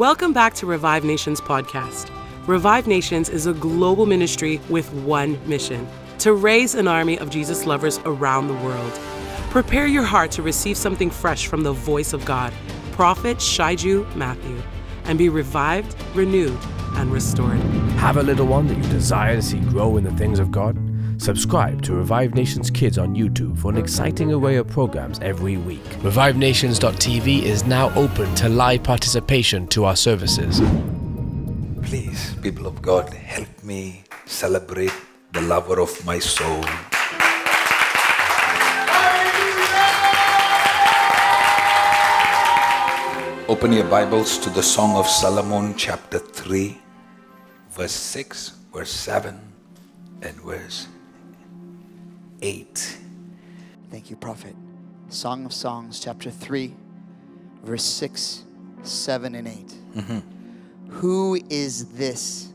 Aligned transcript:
Welcome 0.00 0.32
back 0.32 0.54
to 0.54 0.64
Revive 0.64 1.04
Nations 1.04 1.42
podcast. 1.42 2.08
Revive 2.46 2.86
Nations 2.86 3.28
is 3.28 3.46
a 3.46 3.52
global 3.52 4.06
ministry 4.06 4.58
with 4.70 4.90
one 4.94 5.38
mission 5.46 5.86
to 6.20 6.32
raise 6.32 6.74
an 6.74 6.88
army 6.88 7.18
of 7.18 7.28
Jesus 7.28 7.66
lovers 7.66 8.00
around 8.06 8.48
the 8.48 8.54
world. 8.54 8.92
Prepare 9.50 9.86
your 9.86 10.04
heart 10.04 10.30
to 10.30 10.42
receive 10.42 10.78
something 10.78 11.10
fresh 11.10 11.48
from 11.48 11.64
the 11.64 11.74
voice 11.74 12.14
of 12.14 12.24
God, 12.24 12.50
Prophet 12.92 13.36
Shaiju 13.36 14.16
Matthew, 14.16 14.62
and 15.04 15.18
be 15.18 15.28
revived, 15.28 15.94
renewed, 16.14 16.58
and 16.94 17.12
restored. 17.12 17.58
Have 17.98 18.16
a 18.16 18.22
little 18.22 18.46
one 18.46 18.68
that 18.68 18.78
you 18.78 18.84
desire 18.84 19.36
to 19.36 19.42
see 19.42 19.60
grow 19.60 19.98
in 19.98 20.04
the 20.04 20.12
things 20.12 20.38
of 20.38 20.50
God? 20.50 20.78
Subscribe 21.20 21.82
to 21.82 21.92
Revive 21.92 22.34
Nations 22.34 22.70
Kids 22.70 22.96
on 22.96 23.14
YouTube 23.14 23.58
for 23.58 23.70
an 23.70 23.76
exciting 23.76 24.32
array 24.32 24.56
of 24.56 24.68
programs 24.68 25.18
every 25.18 25.58
week. 25.58 25.84
ReviveNations.tv 26.00 27.42
is 27.42 27.66
now 27.66 27.92
open 27.94 28.34
to 28.36 28.48
live 28.48 28.82
participation 28.82 29.66
to 29.66 29.84
our 29.84 29.96
services. 29.96 30.60
Please, 31.82 32.34
people 32.36 32.66
of 32.66 32.80
God, 32.80 33.12
help 33.12 33.48
me 33.62 34.02
celebrate 34.24 34.94
the 35.32 35.42
lover 35.42 35.78
of 35.78 35.90
my 36.06 36.18
soul. 36.18 36.64
Open 43.46 43.74
your 43.74 43.84
Bibles 43.84 44.38
to 44.38 44.48
the 44.48 44.62
Song 44.62 44.96
of 44.96 45.06
Solomon, 45.06 45.74
chapter 45.76 46.18
3, 46.18 46.78
verse 47.72 47.92
6, 47.92 48.52
verse 48.72 48.90
7, 48.90 49.38
and 50.22 50.34
verse 50.40 50.88
8. 52.42 52.98
Thank 53.90 54.10
you, 54.10 54.16
Prophet. 54.16 54.54
Song 55.08 55.44
of 55.44 55.52
Songs, 55.52 56.00
chapter 56.00 56.30
3, 56.30 56.72
verse 57.64 57.84
6, 57.84 58.44
7, 58.82 59.34
and 59.34 59.48
8. 59.48 59.66
Mm-hmm. 59.96 60.90
Who 60.92 61.40
is 61.50 61.86
this 61.92 62.52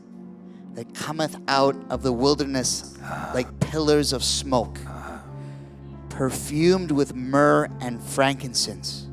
that 0.74 0.94
cometh 0.94 1.36
out 1.48 1.76
of 1.90 2.02
the 2.02 2.12
wilderness 2.12 2.98
ah. 3.02 3.30
like 3.34 3.60
pillars 3.60 4.12
of 4.12 4.24
smoke, 4.24 4.78
ah. 4.86 5.22
perfumed 6.08 6.90
with 6.90 7.14
myrrh 7.14 7.68
and 7.80 8.02
frankincense, 8.02 9.06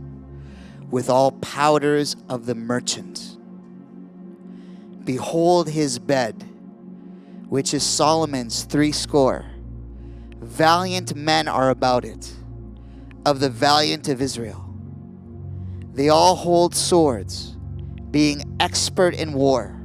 with 0.89 1.09
all 1.09 1.31
powders 1.33 2.15
of 2.29 2.45
the 2.45 2.55
merchant? 2.55 3.37
Behold 5.03 5.69
his 5.69 5.99
bed, 5.99 6.43
which 7.49 7.73
is 7.73 7.83
Solomon's 7.83 8.63
threescore. 8.63 9.45
Valiant 10.43 11.15
men 11.15 11.47
are 11.47 11.69
about 11.69 12.03
it, 12.03 12.33
of 13.25 13.39
the 13.39 13.49
valiant 13.49 14.09
of 14.09 14.21
Israel. 14.21 14.63
They 15.93 16.09
all 16.09 16.35
hold 16.35 16.75
swords, 16.75 17.55
being 18.11 18.55
expert 18.59 19.15
in 19.15 19.33
war. 19.33 19.79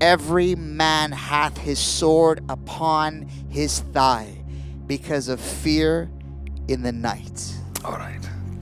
Every 0.00 0.54
man 0.54 1.12
hath 1.12 1.56
his 1.58 1.78
sword 1.78 2.44
upon 2.48 3.28
his 3.48 3.80
thigh 3.92 4.44
because 4.86 5.28
of 5.28 5.40
fear 5.40 6.10
in 6.68 6.82
the 6.82 6.92
night. 6.92 7.54
All 7.84 7.96
right. 7.96 8.20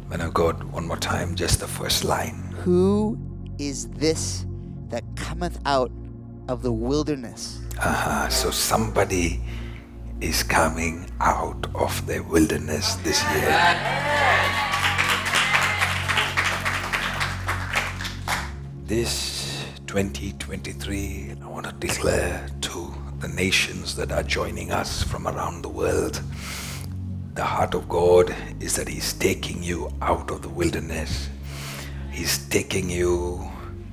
Man 0.08 0.20
of 0.20 0.32
God, 0.34 0.62
one 0.64 0.86
more 0.86 0.96
time, 0.96 1.34
just 1.34 1.60
the 1.60 1.68
first 1.68 2.04
line. 2.04 2.54
Who 2.62 3.18
is 3.58 3.88
this 3.88 4.46
that 4.88 5.04
cometh 5.16 5.58
out 5.66 5.90
of 6.48 6.62
the 6.62 6.72
wilderness? 6.72 7.60
Uh-huh. 7.78 8.28
So 8.28 8.50
somebody 8.50 9.42
is 10.22 10.44
coming 10.44 11.10
out 11.20 11.66
of 11.74 12.06
the 12.06 12.20
wilderness 12.20 12.94
this 13.02 13.20
year. 13.34 13.50
This 18.84 19.64
2023, 19.88 21.34
I 21.42 21.46
want 21.48 21.66
to 21.66 21.72
declare 21.72 22.46
to 22.60 22.94
the 23.18 23.26
nations 23.26 23.96
that 23.96 24.12
are 24.12 24.22
joining 24.22 24.70
us 24.70 25.02
from 25.02 25.26
around 25.26 25.62
the 25.62 25.68
world. 25.68 26.22
The 27.34 27.42
heart 27.42 27.74
of 27.74 27.88
God 27.88 28.32
is 28.60 28.76
that 28.76 28.86
He's 28.86 29.14
taking 29.14 29.60
you 29.60 29.92
out 30.00 30.30
of 30.30 30.42
the 30.42 30.48
wilderness. 30.48 31.30
He's 32.12 32.46
taking 32.48 32.88
you 32.88 33.50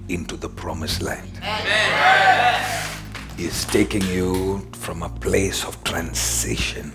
into 0.08 0.38
the 0.38 0.50
promised 0.50 1.02
land. 1.02 1.32
He's 3.40 3.64
taking 3.64 4.04
you 4.04 4.60
from 4.74 5.02
a 5.02 5.08
place 5.08 5.64
of 5.64 5.82
transition 5.86 6.92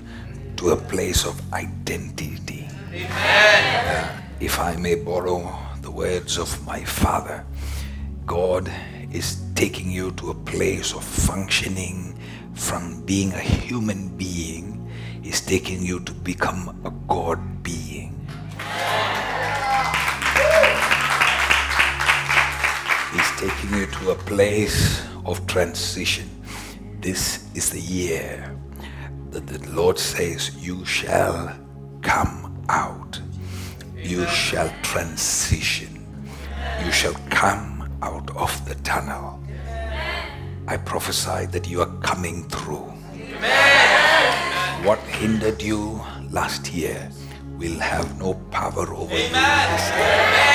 to 0.58 0.72
a 0.72 0.76
place 0.76 1.24
of 1.24 1.40
identity. 1.54 2.68
Uh, 2.92 4.20
if 4.40 4.60
I 4.60 4.76
may 4.76 4.94
borrow 4.94 5.50
the 5.80 5.90
words 5.90 6.36
of 6.36 6.52
my 6.66 6.84
father, 6.84 7.46
God 8.26 8.70
is 9.10 9.40
taking 9.54 9.90
you 9.90 10.10
to 10.20 10.32
a 10.32 10.34
place 10.34 10.92
of 10.92 11.02
functioning 11.02 12.14
from 12.52 13.00
being 13.06 13.32
a 13.32 13.40
human 13.40 14.14
being, 14.18 14.86
He's 15.22 15.40
taking 15.40 15.80
you 15.80 15.98
to 16.00 16.12
become 16.12 16.78
a 16.84 16.90
God 17.08 17.40
being. 17.62 18.12
He's 23.14 23.30
taking 23.40 23.78
you 23.78 23.86
to 23.86 24.10
a 24.10 24.14
place 24.26 25.00
of 25.24 25.46
transition. 25.46 26.28
This 27.00 27.48
is 27.54 27.70
the 27.70 27.80
year 27.80 28.54
that 29.30 29.46
the 29.46 29.70
Lord 29.70 29.98
says, 29.98 30.54
You 30.56 30.84
shall 30.84 31.56
come 32.02 32.64
out. 32.68 33.20
You 33.96 34.26
shall 34.26 34.70
transition. 34.82 36.06
You 36.84 36.92
shall 36.92 37.14
come 37.30 37.88
out 38.02 38.34
of 38.36 38.52
the 38.68 38.74
tunnel. 38.76 39.42
I 40.66 40.76
prophesy 40.76 41.46
that 41.46 41.68
you 41.68 41.80
are 41.82 41.94
coming 42.00 42.48
through. 42.48 42.92
What 44.84 44.98
hindered 45.00 45.62
you 45.62 46.00
last 46.30 46.72
year 46.72 47.10
will 47.58 47.78
have 47.80 48.18
no 48.18 48.34
power 48.50 48.92
over 48.94 49.14
you 49.14 49.28
this 49.28 49.88
year. 49.96 50.54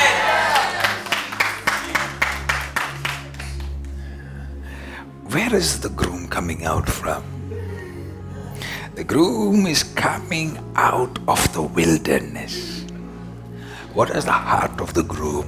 Where 5.29 5.55
is 5.55 5.79
the 5.79 5.89
groom 5.89 6.27
coming 6.27 6.65
out 6.65 6.89
from? 6.89 7.23
The 8.95 9.03
groom 9.03 9.67
is 9.67 9.83
coming 9.83 10.57
out 10.75 11.19
of 11.27 11.53
the 11.53 11.61
wilderness. 11.61 12.81
What 13.93 14.09
is 14.09 14.25
the 14.25 14.31
heart 14.31 14.81
of 14.81 14.95
the 14.95 15.03
groom? 15.03 15.45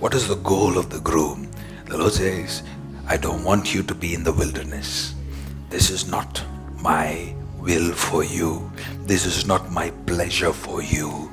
What 0.00 0.12
is 0.12 0.26
the 0.26 0.42
goal 0.42 0.76
of 0.76 0.90
the 0.90 0.98
groom? 0.98 1.48
The 1.86 1.98
Lord 1.98 2.14
says, 2.14 2.64
I 3.06 3.16
don't 3.16 3.44
want 3.44 3.72
you 3.72 3.84
to 3.84 3.94
be 3.94 4.12
in 4.12 4.24
the 4.24 4.32
wilderness. 4.32 5.14
This 5.68 5.90
is 5.90 6.10
not 6.10 6.42
my 6.80 7.32
will 7.60 7.92
for 7.92 8.24
you. 8.24 8.72
This 9.02 9.24
is 9.24 9.46
not 9.46 9.70
my 9.70 9.92
pleasure 10.06 10.52
for 10.52 10.82
you. 10.82 11.30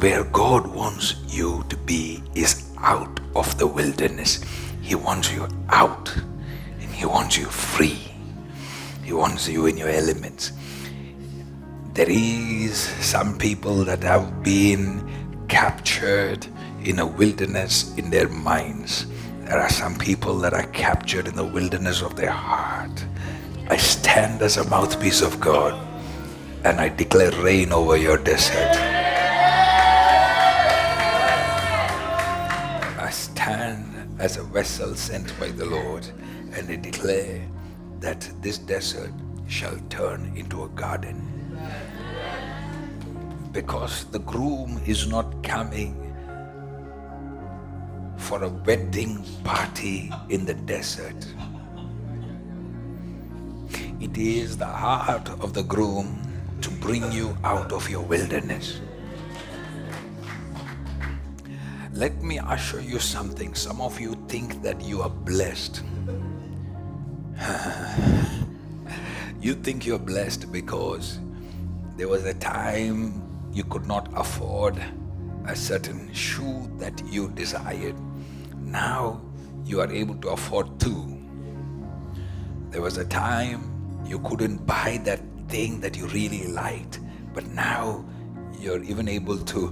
Where 0.00 0.24
God 0.24 0.66
wants 0.66 1.14
you 1.28 1.64
to 1.68 1.76
be 1.76 2.20
is 2.34 2.68
out 2.78 3.20
of 3.36 3.56
the 3.58 3.66
wilderness. 3.68 4.42
He 4.82 4.96
wants 4.96 5.32
you 5.32 5.46
out 5.68 6.12
He 6.96 7.04
wants 7.04 7.36
you 7.36 7.44
free. 7.44 8.00
He 9.04 9.12
wants 9.12 9.46
you 9.46 9.66
in 9.66 9.76
your 9.76 9.90
elements. 9.90 10.52
There 11.92 12.08
is 12.08 12.78
some 13.04 13.36
people 13.36 13.84
that 13.84 14.02
have 14.02 14.42
been 14.42 15.04
captured 15.46 16.46
in 16.84 16.98
a 16.98 17.06
wilderness 17.06 17.94
in 17.98 18.08
their 18.08 18.30
minds. 18.30 19.04
There 19.44 19.60
are 19.60 19.68
some 19.68 19.94
people 19.96 20.38
that 20.38 20.54
are 20.54 20.66
captured 20.68 21.28
in 21.28 21.36
the 21.36 21.44
wilderness 21.44 22.00
of 22.00 22.16
their 22.16 22.30
heart. 22.30 23.04
I 23.68 23.76
stand 23.76 24.40
as 24.40 24.56
a 24.56 24.64
mouthpiece 24.70 25.20
of 25.20 25.38
God 25.38 25.74
and 26.64 26.80
I 26.80 26.88
declare 26.88 27.30
rain 27.42 27.72
over 27.72 27.98
your 27.98 28.16
desert. 28.16 28.72
I 32.98 33.10
stand 33.12 34.18
as 34.18 34.38
a 34.38 34.42
vessel 34.42 34.94
sent 34.94 35.38
by 35.38 35.48
the 35.48 35.66
Lord 35.66 36.10
and 36.56 36.66
they 36.66 36.76
declare 36.76 37.46
that 38.00 38.28
this 38.40 38.56
desert 38.58 39.12
shall 39.46 39.76
turn 39.90 40.32
into 40.34 40.64
a 40.64 40.68
garden. 40.70 41.22
Because 43.52 44.04
the 44.04 44.18
groom 44.20 44.80
is 44.86 45.06
not 45.06 45.42
coming 45.42 45.94
for 48.16 48.42
a 48.42 48.48
wedding 48.48 49.24
party 49.44 50.10
in 50.30 50.44
the 50.44 50.54
desert. 50.54 51.26
It 54.00 54.16
is 54.16 54.56
the 54.56 54.66
heart 54.66 55.28
of 55.40 55.52
the 55.52 55.62
groom 55.62 56.22
to 56.60 56.70
bring 56.70 57.12
you 57.12 57.36
out 57.44 57.72
of 57.72 57.88
your 57.88 58.02
wilderness. 58.02 58.80
Let 61.92 62.22
me 62.22 62.38
assure 62.38 62.80
you 62.80 62.98
something. 62.98 63.54
Some 63.54 63.80
of 63.80 63.98
you 64.00 64.16
think 64.28 64.62
that 64.62 64.82
you 64.82 65.02
are 65.02 65.10
blessed. 65.10 65.82
you 69.40 69.54
think 69.54 69.84
you're 69.84 69.98
blessed 69.98 70.50
because 70.50 71.18
there 71.96 72.08
was 72.08 72.24
a 72.24 72.34
time 72.34 73.22
you 73.52 73.64
could 73.64 73.86
not 73.86 74.08
afford 74.14 74.82
a 75.46 75.54
certain 75.54 76.12
shoe 76.14 76.70
that 76.78 77.02
you 77.06 77.28
desired. 77.30 77.94
Now 78.56 79.20
you 79.64 79.80
are 79.80 79.90
able 79.90 80.14
to 80.16 80.30
afford 80.30 80.80
two. 80.80 81.18
There 82.70 82.80
was 82.80 82.96
a 82.96 83.04
time 83.04 84.02
you 84.06 84.18
couldn't 84.20 84.66
buy 84.66 85.00
that 85.04 85.20
thing 85.48 85.80
that 85.80 85.96
you 85.96 86.06
really 86.08 86.46
liked, 86.46 87.00
but 87.34 87.46
now 87.48 88.04
you're 88.58 88.82
even 88.82 89.08
able 89.08 89.38
to 89.38 89.68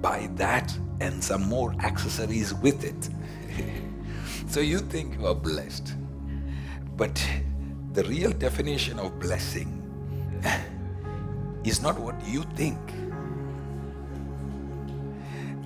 buy 0.00 0.28
that 0.34 0.76
and 1.00 1.22
some 1.22 1.48
more 1.48 1.74
accessories 1.80 2.52
with 2.54 2.84
it. 2.84 3.08
so 4.48 4.60
you 4.60 4.78
think 4.78 5.14
you 5.14 5.26
are 5.26 5.34
blessed. 5.34 5.94
But 6.96 7.20
the 7.92 8.04
real 8.04 8.30
definition 8.30 8.98
of 8.98 9.18
blessing 9.18 9.82
is 11.64 11.82
not 11.82 11.98
what 11.98 12.14
you 12.26 12.42
think. 12.54 12.78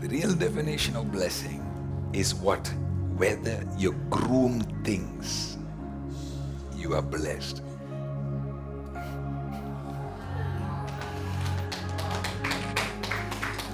The 0.00 0.08
real 0.08 0.34
definition 0.34 0.96
of 0.96 1.12
blessing 1.12 1.60
is 2.12 2.34
what 2.34 2.66
whether 3.16 3.66
your 3.76 3.94
groom 4.08 4.62
thinks 4.84 5.58
you 6.76 6.94
are 6.94 7.02
blessed. 7.02 7.62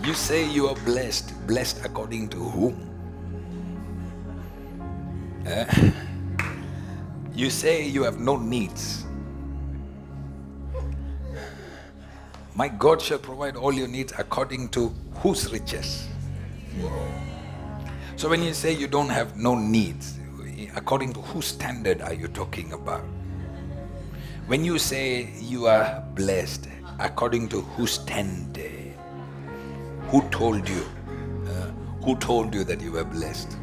You 0.03 0.15
say 0.15 0.49
you 0.49 0.67
are 0.69 0.77
blessed. 0.85 1.33
Blessed 1.47 1.85
according 1.85 2.29
to 2.31 2.39
whom? 2.39 2.77
Eh? 5.47 5.65
You 7.35 7.51
say 7.51 7.85
you 7.85 8.05
have 8.05 8.21
no 8.21 8.37
needs. 8.37 9.05
My 12.55 12.69
God 12.69 13.03
shall 13.03 13.19
provide 13.19 13.57
all 13.57 13.73
your 13.73 13.89
needs 13.89 14.13
according 14.17 14.69
to 14.69 14.95
whose 15.17 15.51
riches? 15.51 16.07
So 18.15 18.29
when 18.29 18.41
you 18.41 18.55
say 18.55 18.73
you 18.73 18.87
don't 18.87 19.09
have 19.09 19.37
no 19.37 19.57
needs, 19.57 20.17
according 20.77 21.13
to 21.15 21.21
whose 21.23 21.47
standard 21.47 22.01
are 22.03 22.15
you 22.15 22.29
talking 22.29 22.73
about? 22.73 23.03
When 24.47 24.65
you 24.65 24.79
say 24.79 25.33
you 25.41 25.67
are 25.67 26.05
blessed, 26.15 26.69
according 27.01 27.49
to 27.49 27.63
whose 27.63 27.93
standard? 27.93 28.95
Who 30.11 30.23
told 30.31 30.69
you? 30.69 30.85
Uh, 31.49 31.73
who 32.05 32.15
told 32.17 32.55
you 32.55 32.63
that 32.63 32.81
you 32.81 32.93
were 32.93 33.05
blessed? 33.05 33.57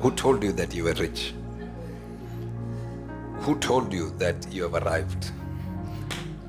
Who 0.00 0.10
told 0.10 0.42
you 0.42 0.50
that 0.52 0.74
you 0.74 0.84
were 0.84 0.94
rich? 0.94 1.34
Who 3.40 3.58
told 3.58 3.92
you 3.92 4.10
that 4.18 4.52
you 4.52 4.64
have 4.64 4.74
arrived? 4.74 5.30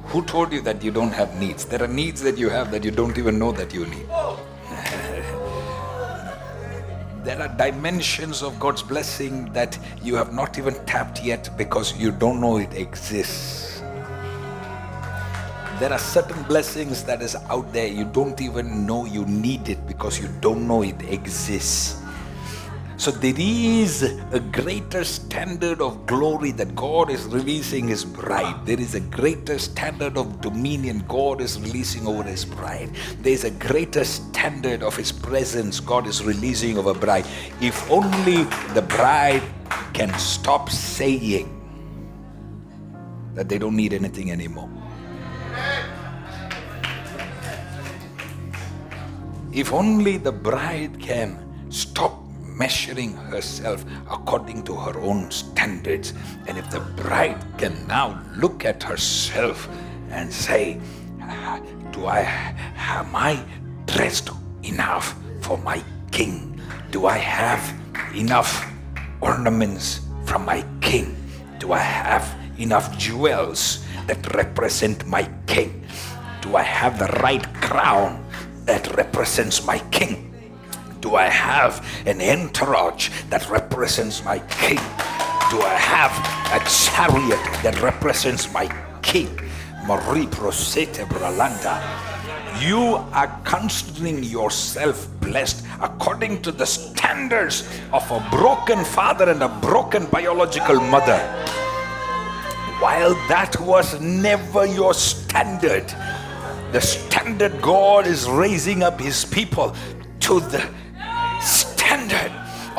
Who 0.05 0.23
told 0.23 0.51
you 0.51 0.61
that 0.61 0.83
you 0.83 0.91
don't 0.91 1.11
have 1.11 1.39
needs? 1.39 1.65
There 1.65 1.83
are 1.83 1.87
needs 1.87 2.21
that 2.21 2.37
you 2.37 2.49
have 2.49 2.71
that 2.71 2.83
you 2.83 2.91
don't 2.91 3.17
even 3.17 3.39
know 3.39 3.51
that 3.51 3.73
you 3.73 3.85
need. 3.85 4.07
there 7.23 7.41
are 7.41 7.49
dimensions 7.57 8.41
of 8.41 8.59
God's 8.59 8.81
blessing 8.81 9.51
that 9.53 9.77
you 10.01 10.15
have 10.15 10.33
not 10.33 10.57
even 10.57 10.73
tapped 10.85 11.23
yet 11.23 11.49
because 11.57 11.95
you 11.97 12.11
don't 12.11 12.41
know 12.41 12.57
it 12.57 12.73
exists 12.73 13.69
there 15.79 15.93
are 15.93 15.99
certain 15.99 16.43
blessings 16.43 17.05
that 17.05 17.21
is 17.21 17.37
out 17.49 17.71
there 17.71 17.87
you 17.87 18.03
don't 18.03 18.41
even 18.41 18.85
know 18.85 19.05
you 19.05 19.23
need 19.25 19.69
it 19.69 19.87
because 19.87 20.19
you 20.19 20.27
don't 20.41 20.67
know 20.67 20.83
it 20.83 21.01
exists 21.03 22.01
so 22.99 23.11
there 23.11 23.33
is 23.37 24.03
a 24.33 24.41
greater 24.41 25.05
standard 25.05 25.79
of 25.79 26.05
glory 26.05 26.51
that 26.51 26.75
God 26.75 27.09
is 27.09 27.23
releasing 27.27 27.87
his 27.87 28.03
bride. 28.03 28.65
There 28.65 28.77
is 28.77 28.93
a 28.93 28.99
greater 28.99 29.57
standard 29.57 30.17
of 30.17 30.41
dominion 30.41 31.05
God 31.07 31.39
is 31.39 31.57
releasing 31.61 32.05
over 32.05 32.23
his 32.23 32.43
bride. 32.43 32.91
There 33.21 33.31
is 33.31 33.45
a 33.45 33.51
greater 33.51 34.03
standard 34.03 34.83
of 34.83 34.97
his 34.97 35.13
presence 35.13 35.79
God 35.79 36.07
is 36.07 36.25
releasing 36.25 36.77
over 36.77 36.93
bride. 36.93 37.25
If 37.61 37.89
only 37.89 38.43
the 38.73 38.81
bride 38.81 39.43
can 39.93 40.13
stop 40.19 40.69
saying 40.69 41.47
that 43.33 43.47
they 43.47 43.59
don't 43.59 43.77
need 43.77 43.93
anything 43.93 44.29
anymore. 44.29 44.69
If 49.53 49.71
only 49.71 50.17
the 50.17 50.33
bride 50.33 50.99
can 50.99 51.45
stop 51.69 52.18
measuring 52.59 53.15
herself 53.31 53.85
according 54.11 54.61
to 54.63 54.75
her 54.75 54.99
own 54.99 55.31
standards, 55.31 56.13
and 56.45 56.57
if 56.57 56.69
the 56.69 56.81
bride 56.99 57.39
can 57.57 57.73
now 57.87 58.21
look 58.35 58.65
at 58.65 58.83
herself 58.83 59.67
and 60.11 60.31
say, 60.31 60.77
Do 61.91 62.05
I 62.05 62.27
am 62.75 63.15
I 63.15 63.39
dressed 63.87 64.29
enough 64.63 65.15
for 65.39 65.57
my 65.57 65.81
king? 66.11 66.59
Do 66.91 67.07
I 67.07 67.17
have 67.17 67.63
enough 68.13 68.67
ornaments 69.21 70.01
from 70.25 70.45
my 70.45 70.63
king? 70.81 71.15
Do 71.59 71.71
I 71.71 71.79
have 71.79 72.27
enough 72.59 72.97
jewels 72.97 73.85
that 74.07 74.35
represent 74.35 75.07
my 75.07 75.23
king? 75.47 75.87
Do 76.41 76.55
I 76.57 76.63
have 76.63 76.99
the 76.99 77.07
right 77.23 77.43
crown 77.61 78.25
that 78.65 78.95
represents 78.95 79.65
my 79.65 79.79
king? 79.91 80.28
Do 81.01 81.15
I 81.15 81.27
have 81.27 81.85
an 82.05 82.21
entourage 82.21 83.09
that 83.29 83.49
represents 83.49 84.23
my 84.23 84.39
king? 84.49 84.77
Do 85.49 85.61
I 85.61 85.77
have 85.79 86.11
a 86.51 86.59
chariot 86.69 87.41
that 87.63 87.81
represents 87.81 88.51
my 88.51 88.67
king? 89.01 89.27
Marie 89.85 90.27
Prosete 90.27 91.05
Bralanda. 91.05 91.81
You 92.61 92.97
are 93.13 93.39
considering 93.45 94.23
yourself 94.23 95.07
blessed 95.21 95.65
according 95.81 96.41
to 96.41 96.51
the 96.51 96.65
standards 96.65 97.63
of 97.93 98.03
a 98.11 98.27
broken 98.29 98.83
father 98.83 99.29
and 99.29 99.41
a 99.41 99.47
broken 99.47 100.05
biological 100.07 100.81
mother. 100.81 101.17
While 102.79 103.13
that 103.29 103.57
was 103.61 103.99
never 104.01 104.65
your 104.65 104.93
standard, 104.93 105.87
the 106.71 106.81
standard 106.81 107.61
God 107.61 108.05
is 108.05 108.29
raising 108.29 108.83
up 108.83 108.99
his 108.99 109.23
people 109.25 109.75
to 110.19 110.39
the 110.41 110.69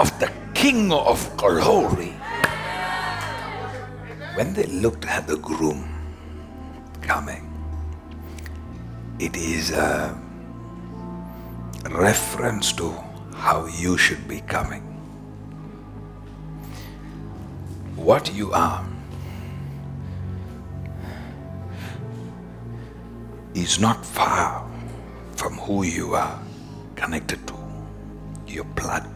of 0.01 0.19
the 0.19 0.33
King 0.55 0.91
of 0.91 1.21
glory. 1.37 2.15
When 4.35 4.55
they 4.55 4.65
looked 4.65 5.05
at 5.05 5.27
the 5.27 5.37
groom 5.37 5.85
coming, 7.03 7.45
it 9.19 9.37
is 9.37 9.73
a 9.73 10.19
reference 11.91 12.73
to 12.81 12.97
how 13.37 13.67
you 13.67 13.99
should 13.99 14.27
be 14.27 14.41
coming. 14.41 14.81
What 17.97 18.33
you 18.33 18.53
are 18.53 18.83
is 23.53 23.79
not 23.79 24.07
far 24.07 24.67
from 25.37 25.59
who 25.59 25.83
you 25.85 26.15
are 26.15 26.41
connected 26.97 27.47
to, 27.49 27.55
you're 28.47 28.73
plugged. 28.77 29.10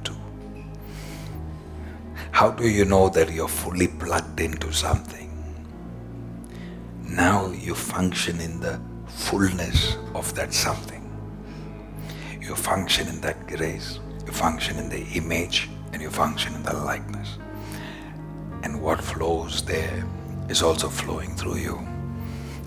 How 2.34 2.50
do 2.50 2.68
you 2.68 2.84
know 2.84 3.08
that 3.10 3.32
you're 3.32 3.46
fully 3.46 3.86
plugged 3.86 4.40
into 4.40 4.72
something? 4.72 5.30
Now 7.04 7.52
you 7.52 7.76
function 7.76 8.40
in 8.40 8.58
the 8.58 8.80
fullness 9.06 9.96
of 10.16 10.34
that 10.34 10.52
something. 10.52 11.02
You 12.40 12.56
function 12.56 13.06
in 13.06 13.20
that 13.20 13.46
grace, 13.46 14.00
you 14.26 14.32
function 14.32 14.78
in 14.78 14.88
the 14.88 15.04
image, 15.14 15.70
and 15.92 16.02
you 16.02 16.10
function 16.10 16.56
in 16.56 16.64
the 16.64 16.74
likeness. 16.74 17.38
And 18.64 18.82
what 18.82 19.00
flows 19.00 19.62
there 19.62 20.04
is 20.48 20.60
also 20.60 20.88
flowing 20.88 21.36
through 21.36 21.58
you 21.58 21.78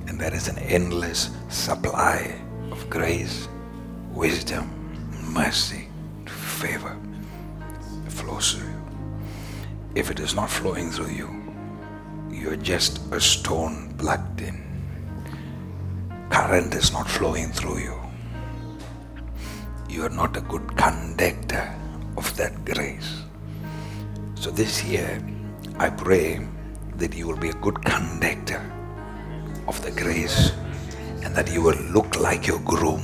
and 0.08 0.18
there 0.18 0.34
is 0.34 0.48
an 0.48 0.60
endless 0.60 1.32
supply 1.50 2.40
of 2.72 2.90
grace, 2.90 3.50
wisdom, 4.14 4.66
mercy, 5.34 5.90
favor 6.26 6.98
that 8.06 8.12
flows 8.14 8.54
through 8.54 8.70
you. 8.70 8.77
If 9.98 10.12
it 10.12 10.20
is 10.20 10.36
not 10.36 10.52
flowing 10.52 10.92
through 10.92 11.10
you, 11.10 11.28
you're 12.30 12.56
just 12.56 13.02
a 13.12 13.20
stone 13.20 13.96
plugged 13.98 14.42
in. 14.42 14.62
Current 16.30 16.76
is 16.76 16.94
not 16.94 17.10
flowing 17.10 17.50
through 17.50 17.80
you. 17.80 17.98
You 19.90 20.06
are 20.06 20.14
not 20.14 20.38
a 20.38 20.42
good 20.42 20.68
conductor 20.78 21.74
of 22.16 22.30
that 22.38 22.64
grace. 22.64 23.24
So 24.36 24.52
this 24.52 24.84
year, 24.84 25.20
I 25.80 25.90
pray 25.90 26.46
that 26.98 27.16
you 27.16 27.26
will 27.26 27.42
be 27.42 27.50
a 27.50 27.58
good 27.66 27.84
conductor 27.84 28.62
of 29.68 29.82
the 29.82 29.90
grace 29.90 30.52
and 31.24 31.34
that 31.34 31.52
you 31.52 31.64
will 31.64 31.82
look 31.90 32.20
like 32.20 32.46
your 32.46 32.60
groom. 32.60 33.02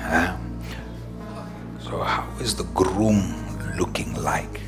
Huh? 0.00 0.34
So, 1.78 2.00
how 2.00 2.26
is 2.40 2.54
the 2.56 2.64
groom 2.72 3.35
looking 3.76 4.14
like? 4.22 4.60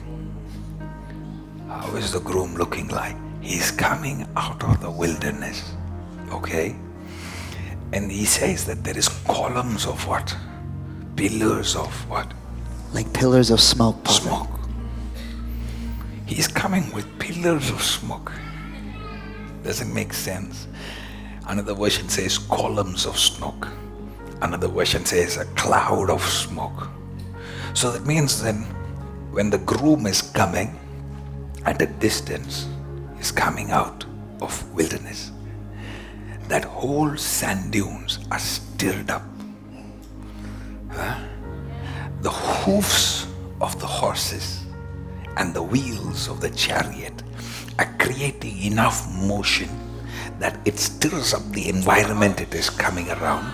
How 1.69 1.95
is 1.97 2.13
the 2.13 2.21
groom 2.21 2.55
looking 2.55 2.89
like? 2.89 3.17
He's 3.41 3.71
coming 3.71 4.27
out 4.37 4.63
of 4.65 4.81
the 4.81 4.91
wilderness. 4.91 5.75
Okay? 6.31 6.77
And 7.93 8.11
he 8.11 8.25
says 8.25 8.65
that 8.67 8.85
there 8.85 8.97
is 8.97 9.09
columns 9.09 9.87
of 9.87 10.07
what? 10.07 10.37
Pillars 11.17 11.75
of 11.75 11.93
what? 12.11 12.33
like 12.93 13.13
pillars 13.13 13.51
of 13.51 13.61
smoke. 13.61 14.07
Smoke. 14.09 14.49
He's 16.27 16.49
coming 16.49 16.91
with 16.93 17.07
pillars 17.19 17.71
of 17.71 17.83
smoke. 17.83 18.33
Doesn't 19.63 19.93
make 19.93 20.13
sense. 20.13 20.67
Another 21.47 21.75
version 21.75 22.09
says 22.09 22.39
columns 22.39 23.07
of 23.07 23.19
smoke. 23.19 23.69
Another 24.43 24.69
version 24.69 25.05
says 25.05 25.37
a 25.37 25.45
cloud 25.57 26.11
of 26.11 26.23
smoke. 26.23 26.89
So 27.75 27.91
that 27.91 28.07
means 28.07 28.43
then 28.43 28.67
when 29.31 29.51
the 29.51 29.59
groom 29.59 30.07
is 30.07 30.23
coming 30.23 30.79
at 31.65 31.83
a 31.83 31.87
distance, 31.87 32.67
is 33.21 33.31
coming 33.31 33.71
out 33.71 34.05
of 34.41 34.53
wilderness. 34.75 35.33
That 36.49 36.65
whole 36.65 37.17
sand 37.17 37.73
dunes 37.73 38.19
are 38.31 38.39
stirred 38.39 39.11
up. 39.11 39.23
Huh? 40.91 41.19
The 42.23 42.31
hoofs 42.31 43.27
of 43.61 43.79
the 43.81 43.87
horses 43.87 44.65
and 45.37 45.55
the 45.55 45.63
wheels 45.63 46.29
of 46.29 46.41
the 46.41 46.51
chariot 46.51 47.23
are 47.79 47.95
creating 47.99 48.59
enough 48.63 49.07
motion 49.23 49.69
that 50.39 50.59
it 50.65 50.79
stirs 50.79 51.35
up 51.35 51.45
the 51.53 51.69
environment 51.69 52.41
it 52.41 52.55
is 52.55 52.71
coming 52.71 53.11
around. 53.11 53.53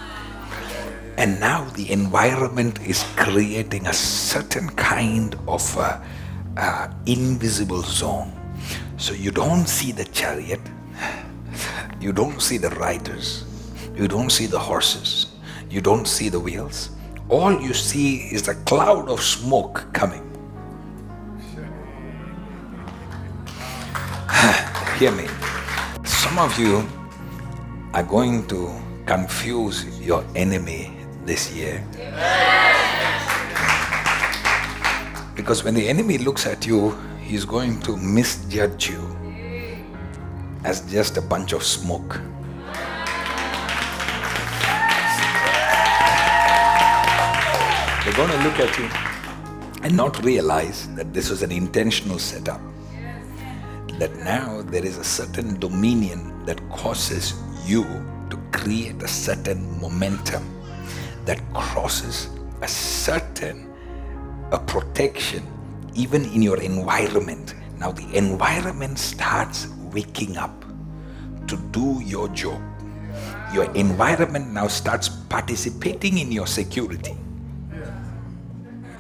And 1.17 1.39
now 1.39 1.65
the 1.71 1.91
environment 1.91 2.81
is 2.87 3.05
creating 3.17 3.87
a 3.87 3.93
certain 3.93 4.69
kind 4.71 5.37
of 5.47 5.63
invisible 7.07 7.83
zone. 7.83 8.33
So 8.97 9.13
you 9.13 9.31
don't 9.31 9.67
see 9.67 9.93
the 9.93 10.05
chariot, 10.07 10.61
you 12.01 12.13
don't 12.13 12.41
see 12.41 12.59
the 12.59 12.71
riders, 12.71 13.45
you 13.95 14.09
don't 14.09 14.31
see 14.31 14.47
the 14.47 14.59
horses, 14.59 15.33
you 15.71 15.81
don't 15.81 16.07
see 16.07 16.29
the 16.29 16.41
wheels. 16.41 16.91
All 17.29 17.61
you 17.61 17.75
see 17.75 18.29
is 18.33 18.49
a 18.49 18.55
cloud 18.67 19.09
of 19.09 19.23
smoke 19.23 19.87
coming. 19.93 20.23
Hear 24.99 25.13
me. 25.13 25.27
Some 26.05 26.39
of 26.39 26.59
you 26.59 26.87
are 27.95 28.03
going 28.03 28.47
to 28.49 28.75
confuse 29.07 30.01
your 30.01 30.25
enemy 30.35 30.94
this 31.27 31.53
year. 31.55 31.83
Because 35.35 35.65
when 35.65 35.75
the 35.75 35.89
enemy 35.89 36.19
looks 36.19 36.47
at 36.47 36.67
you, 36.67 36.91
he's 37.21 37.45
going 37.45 37.81
to 37.81 37.97
misjudge 37.97 38.89
you 38.89 39.17
as 40.65 40.81
just 40.91 41.17
a 41.17 41.23
bunch 41.23 41.53
of 41.53 41.63
smoke. 41.63 42.21
They're 48.05 48.15
going 48.15 48.31
to 48.31 48.43
look 48.45 48.61
at 48.61 48.79
you 48.79 48.89
and 49.83 49.97
not 49.97 50.23
realize 50.25 50.89
that 50.95 51.13
this 51.13 51.31
was 51.31 51.43
an 51.43 51.51
intentional 51.51 52.19
setup. 52.19 52.61
That 53.99 54.15
now 54.17 54.63
there 54.63 54.85
is 54.85 54.99
a 54.99 55.05
certain 55.05 55.59
dominion 55.59 56.45
that 56.47 56.61
causes 56.71 57.35
you 57.67 57.85
to 58.31 58.39
create 58.53 59.03
a 59.03 59.09
certain 59.09 59.81
momentum 59.81 60.54
that 61.25 61.41
crosses 61.55 62.29
a 62.63 62.69
certain 62.69 63.71
a 64.53 64.59
protection 64.59 65.43
even 65.95 66.25
in 66.27 66.43
your 66.43 66.61
environment. 66.61 67.55
Now 67.79 67.93
the 67.93 68.07
environment 68.17 68.99
starts 68.99 69.69
waking 69.93 70.37
up 70.37 70.65
to 71.47 71.57
do 71.71 72.01
your 72.05 72.29
job. 72.29 72.61
Your 73.53 73.71
environment 73.75 74.53
now 74.53 74.67
starts 74.69 75.09
participating 75.09 76.19
in 76.19 76.33
your 76.33 76.47
security. 76.47 77.13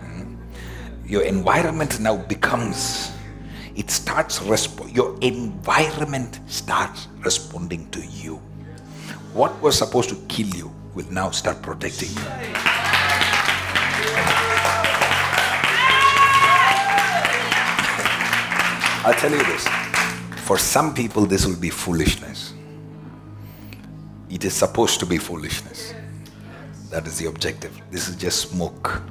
Hmm? 0.00 0.36
Your 1.06 1.22
environment 1.22 2.00
now 2.00 2.16
becomes 2.16 3.10
it 3.74 3.90
starts 3.90 4.38
resp- 4.38 4.94
your 4.94 5.18
environment 5.20 6.38
starts 6.46 7.08
responding 7.24 7.90
to 7.90 8.06
you. 8.06 8.36
What 9.32 9.60
was 9.60 9.76
supposed 9.76 10.10
to 10.10 10.16
kill 10.28 10.46
you 10.54 10.72
will 10.94 11.10
now 11.10 11.30
start 11.30 11.60
protecting 11.62 12.10
you. 12.10 12.64
I'll 19.06 19.14
tell 19.14 19.30
you 19.30 19.44
this. 19.44 19.68
For 20.46 20.56
some 20.56 20.94
people, 20.94 21.26
this 21.26 21.46
will 21.46 21.60
be 21.60 21.70
foolishness. 21.70 22.54
It 24.30 24.44
is 24.44 24.54
supposed 24.54 24.98
to 25.00 25.06
be 25.06 25.18
foolishness. 25.18 25.94
That 26.90 27.06
is 27.06 27.18
the 27.18 27.26
objective. 27.26 27.78
This 27.90 28.08
is 28.08 28.16
just 28.16 28.50
smoke. 28.50 29.02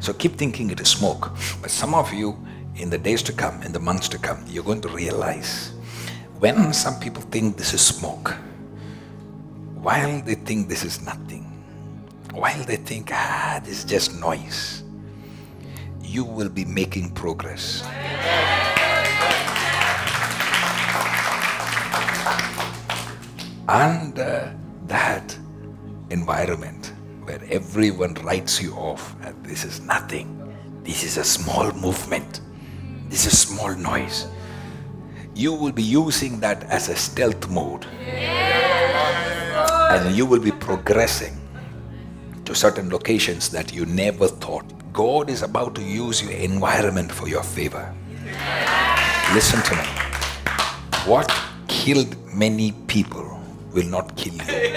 So 0.00 0.12
keep 0.12 0.36
thinking 0.36 0.70
it 0.70 0.80
is 0.80 0.88
smoke. 0.88 1.32
But 1.60 1.70
some 1.70 1.94
of 1.94 2.12
you, 2.12 2.36
in 2.76 2.90
the 2.90 2.98
days 2.98 3.22
to 3.24 3.32
come, 3.32 3.62
in 3.62 3.72
the 3.72 3.80
months 3.80 4.08
to 4.10 4.18
come, 4.18 4.44
you're 4.46 4.64
going 4.64 4.82
to 4.82 4.88
realize 4.88 5.72
when 6.38 6.72
some 6.72 6.98
people 7.00 7.22
think 7.22 7.56
this 7.56 7.72
is 7.74 7.80
smoke, 7.80 8.36
while 9.84 10.22
they 10.22 10.34
think 10.34 10.66
this 10.66 10.82
is 10.82 11.02
nothing, 11.02 11.44
while 12.32 12.64
they 12.64 12.76
think, 12.76 13.10
ah, 13.12 13.60
this 13.62 13.80
is 13.80 13.84
just 13.84 14.18
noise, 14.18 14.82
you 16.00 16.24
will 16.24 16.48
be 16.48 16.64
making 16.64 17.10
progress. 17.10 17.82
Under 23.68 24.56
that 24.86 25.36
environment 26.08 26.94
where 27.24 27.42
everyone 27.50 28.14
writes 28.24 28.62
you 28.62 28.72
off, 28.72 29.14
and 29.22 29.36
this 29.44 29.66
is 29.66 29.82
nothing, 29.82 30.56
this 30.82 31.04
is 31.04 31.18
a 31.18 31.24
small 31.24 31.70
movement, 31.72 32.40
this 33.10 33.26
is 33.26 33.38
small 33.38 33.74
noise, 33.74 34.28
you 35.34 35.52
will 35.52 35.72
be 35.72 35.82
using 35.82 36.40
that 36.40 36.64
as 36.64 36.88
a 36.88 36.96
stealth 36.96 37.50
mode. 37.50 37.84
And 39.94 40.16
you 40.16 40.26
will 40.26 40.40
be 40.40 40.50
progressing 40.50 41.38
to 42.44 42.52
certain 42.52 42.90
locations 42.90 43.48
that 43.50 43.72
you 43.72 43.86
never 43.86 44.26
thought. 44.26 44.64
God 44.92 45.30
is 45.30 45.42
about 45.42 45.76
to 45.76 45.82
use 45.82 46.20
your 46.20 46.32
environment 46.32 47.12
for 47.12 47.28
your 47.28 47.44
favor. 47.44 47.94
Listen 49.32 49.62
to 49.62 49.76
me. 49.76 49.86
What 51.06 51.32
killed 51.68 52.16
many 52.34 52.72
people 52.88 53.40
will 53.72 53.86
not 53.86 54.16
kill 54.16 54.34
you. 54.34 54.76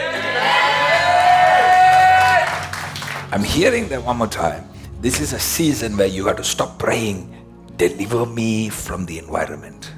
I'm 3.32 3.44
hearing 3.44 3.88
that 3.90 4.04
one 4.04 4.18
more 4.18 4.28
time. 4.28 4.70
This 5.02 5.20
is 5.20 5.34
a 5.34 5.40
season 5.40 5.98
where 5.98 6.08
you 6.08 6.28
have 6.28 6.38
to 6.38 6.44
stop 6.44 6.78
praying, 6.78 7.36
deliver 7.76 8.28
me 8.28 8.70
from 8.70 9.08
the 9.08 9.18
environment. 9.18 9.92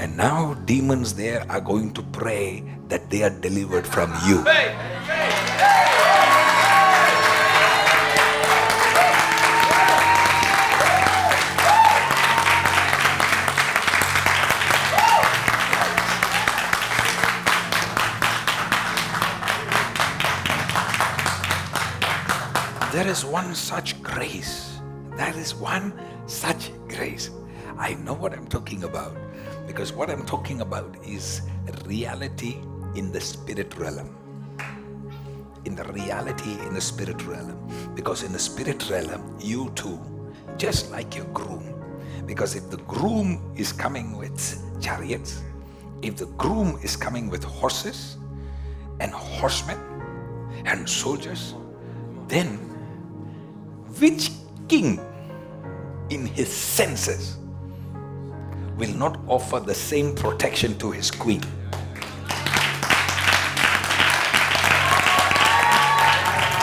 And 0.00 0.16
now 0.16 0.54
demons 0.64 1.12
there 1.12 1.44
are 1.52 1.60
going 1.60 1.92
to 1.92 2.00
pray 2.00 2.64
that 2.88 3.10
they 3.10 3.22
are 3.22 3.28
delivered 3.28 3.86
from 3.86 4.08
you. 4.24 4.42
There 22.90 23.06
is 23.06 23.22
one 23.22 23.54
such 23.54 24.02
grace. 24.02 24.80
There 25.18 25.36
is 25.36 25.54
one 25.54 25.92
such 26.24 26.72
grace. 26.88 27.28
I 27.76 27.92
know 28.00 28.14
what 28.14 28.32
I'm 28.32 28.46
talking 28.46 28.84
about 28.84 29.14
because 29.70 29.92
what 29.92 30.10
I'm 30.10 30.26
talking 30.26 30.62
about 30.62 30.96
is 31.06 31.42
reality 31.86 32.56
in 32.96 33.12
the 33.12 33.20
spirit 33.20 33.78
realm. 33.78 34.16
In 35.64 35.76
the 35.76 35.84
reality 35.84 36.58
in 36.66 36.74
the 36.74 36.80
spirit 36.80 37.24
realm. 37.24 37.56
Because 37.94 38.24
in 38.24 38.32
the 38.32 38.38
spirit 38.40 38.90
realm, 38.90 39.38
you 39.40 39.70
too, 39.76 40.00
just 40.56 40.90
like 40.90 41.14
your 41.14 41.26
groom. 41.26 41.72
Because 42.26 42.56
if 42.56 42.68
the 42.68 42.78
groom 42.78 43.54
is 43.54 43.72
coming 43.72 44.16
with 44.18 44.42
chariots, 44.80 45.40
if 46.02 46.16
the 46.16 46.26
groom 46.26 46.76
is 46.82 46.96
coming 46.96 47.30
with 47.30 47.44
horses 47.44 48.16
and 48.98 49.12
horsemen 49.12 49.78
and 50.64 50.88
soldiers, 50.88 51.54
then 52.26 52.56
which 54.00 54.32
king 54.66 54.98
in 56.10 56.26
his 56.26 56.52
senses 56.52 57.36
will 58.80 58.96
not 58.96 59.20
offer 59.28 59.60
the 59.60 59.74
same 59.74 60.14
protection 60.14 60.76
to 60.78 60.90
his 60.90 61.10
queen? 61.10 61.42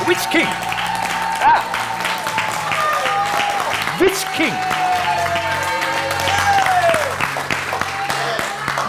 Which 0.09 0.23
king? 0.31 0.49
Ah. 1.45 1.61
Which 4.01 4.25
king? 4.33 4.55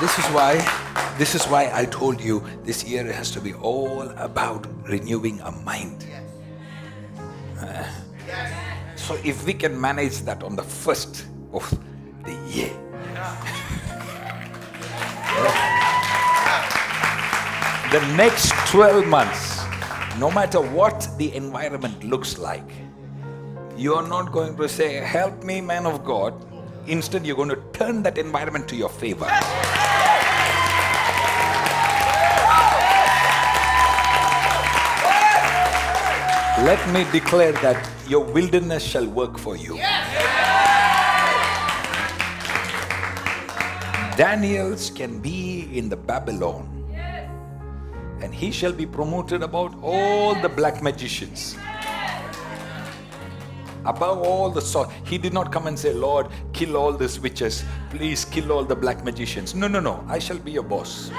This 0.01 0.19
is 0.19 0.27
why 0.33 0.53
this 1.19 1.35
is 1.35 1.45
why 1.49 1.71
I 1.75 1.85
told 1.87 2.21
you 2.21 2.43
this 2.65 2.85
year 2.85 3.05
has 3.13 3.31
to 3.33 3.41
be 3.41 3.53
all 3.53 4.09
about 4.17 4.67
renewing 4.89 5.41
a 5.41 5.51
mind. 5.51 6.07
Uh, 7.61 7.85
So 9.09 9.17
if 9.25 9.47
we 9.47 9.55
can 9.55 9.81
manage 9.81 10.21
that 10.29 10.43
on 10.45 10.55
the 10.55 10.63
first 10.63 11.25
of 11.53 11.65
the 12.25 12.37
year. 12.53 12.88
The 17.99 18.17
next 18.17 18.53
12 18.71 19.09
months, 19.09 19.59
no 20.21 20.31
matter 20.31 20.61
what 20.61 21.09
the 21.19 21.35
environment 21.35 22.05
looks 22.05 22.39
like, 22.39 22.71
you 23.77 23.93
are 23.95 24.07
not 24.07 24.31
going 24.31 24.57
to 24.57 24.69
say, 24.69 24.99
Help 24.99 25.43
me, 25.43 25.61
man 25.61 25.85
of 25.85 26.05
God. 26.05 26.33
Instead, 26.87 27.27
you're 27.27 27.35
going 27.35 27.49
to 27.49 27.61
turn 27.73 28.05
that 28.05 28.17
environment 28.17 28.69
to 28.69 28.77
your 28.77 28.89
favor. 28.89 29.25
Let 36.71 36.79
me 36.95 37.05
declare 37.11 37.53
that 37.67 37.91
your 38.07 38.23
wilderness 38.23 38.85
shall 38.85 39.07
work 39.09 39.39
for 39.39 39.57
you. 39.57 39.77
Daniel's 44.17 44.91
can 44.91 45.19
be 45.19 45.69
in 45.77 45.89
the 45.89 45.97
Babylon, 45.97 46.78
and 48.21 48.35
he 48.35 48.51
shall 48.51 48.73
be 48.73 48.87
promoted 48.87 49.43
about 49.43 49.75
all 49.83 50.35
the 50.35 50.49
black 50.49 50.83
magicians. 50.83 51.57
Above 53.85 54.19
all 54.19 54.51
the 54.51 54.61
so 54.61 54.85
he 55.05 55.17
did 55.17 55.33
not 55.33 55.51
come 55.51 55.67
and 55.67 55.79
say, 55.79 55.93
Lord, 55.93 56.27
kill 56.53 56.77
all 56.77 56.93
these 56.93 57.19
witches, 57.21 57.65
please 57.91 58.25
kill 58.25 58.53
all 58.53 58.65
the 58.65 58.77
black 58.77 59.05
magicians. 59.05 59.55
No, 59.55 59.69
no, 59.69 59.81
no, 59.81 60.05
I 60.09 60.19
shall 60.19 60.39
be 60.39 60.53
your 60.53 60.63
boss. 60.65 61.11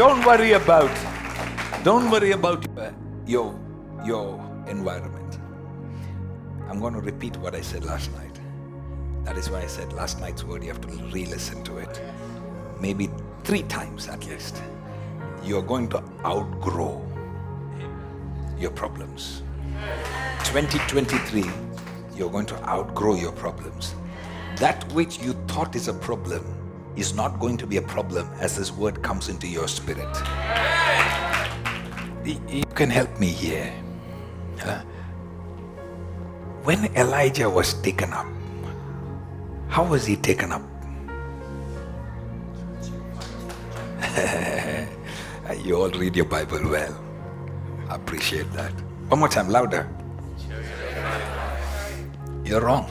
don't 0.00 0.24
worry 0.24 0.52
about 0.52 0.90
don't 1.84 2.10
worry 2.10 2.30
about 2.32 2.64
your 3.26 3.48
your 4.02 4.28
environment 4.66 5.19
i'm 6.70 6.78
going 6.78 6.94
to 6.94 7.00
repeat 7.00 7.36
what 7.38 7.54
i 7.54 7.60
said 7.60 7.84
last 7.84 8.12
night. 8.12 8.38
That 9.24 9.36
is 9.36 9.50
why 9.50 9.60
i 9.62 9.66
said 9.66 9.92
last 9.92 10.20
night's 10.20 10.44
word 10.44 10.62
you 10.62 10.68
have 10.68 10.80
to 10.80 10.88
re-listen 11.12 11.64
to 11.64 11.78
it. 11.78 12.00
Maybe 12.80 13.10
three 13.42 13.64
times 13.64 14.08
at 14.08 14.24
least. 14.26 14.62
You're 15.42 15.62
going 15.62 15.88
to 15.88 16.02
outgrow 16.24 17.04
your 18.58 18.70
problems. 18.70 19.42
2023 20.44 21.44
you're 22.14 22.30
going 22.30 22.46
to 22.46 22.68
outgrow 22.68 23.16
your 23.16 23.32
problems. 23.32 23.94
That 24.56 24.84
which 24.92 25.18
you 25.18 25.32
thought 25.48 25.74
is 25.74 25.88
a 25.88 25.94
problem 25.94 26.44
is 26.94 27.14
not 27.14 27.40
going 27.40 27.56
to 27.56 27.66
be 27.66 27.78
a 27.78 27.82
problem 27.82 28.28
as 28.40 28.56
this 28.56 28.70
word 28.70 29.02
comes 29.02 29.28
into 29.28 29.48
your 29.48 29.66
spirit. 29.66 30.14
You 32.24 32.64
can 32.74 32.90
help 32.90 33.18
me 33.18 33.28
here. 33.28 33.72
When 36.64 36.84
Elijah 36.94 37.48
was 37.48 37.74
taken 37.80 38.12
up, 38.12 38.26
how 39.68 39.84
was 39.84 40.04
he 40.04 40.16
taken 40.16 40.52
up? 40.52 40.62
you 45.64 45.76
all 45.80 45.90
read 45.90 46.16
your 46.16 46.26
Bible 46.26 46.60
well. 46.68 46.94
I 47.88 47.94
appreciate 47.94 48.52
that. 48.52 48.72
One 49.08 49.20
more 49.20 49.28
time, 49.28 49.48
louder. 49.48 49.88
You're 52.44 52.60
wrong. 52.60 52.90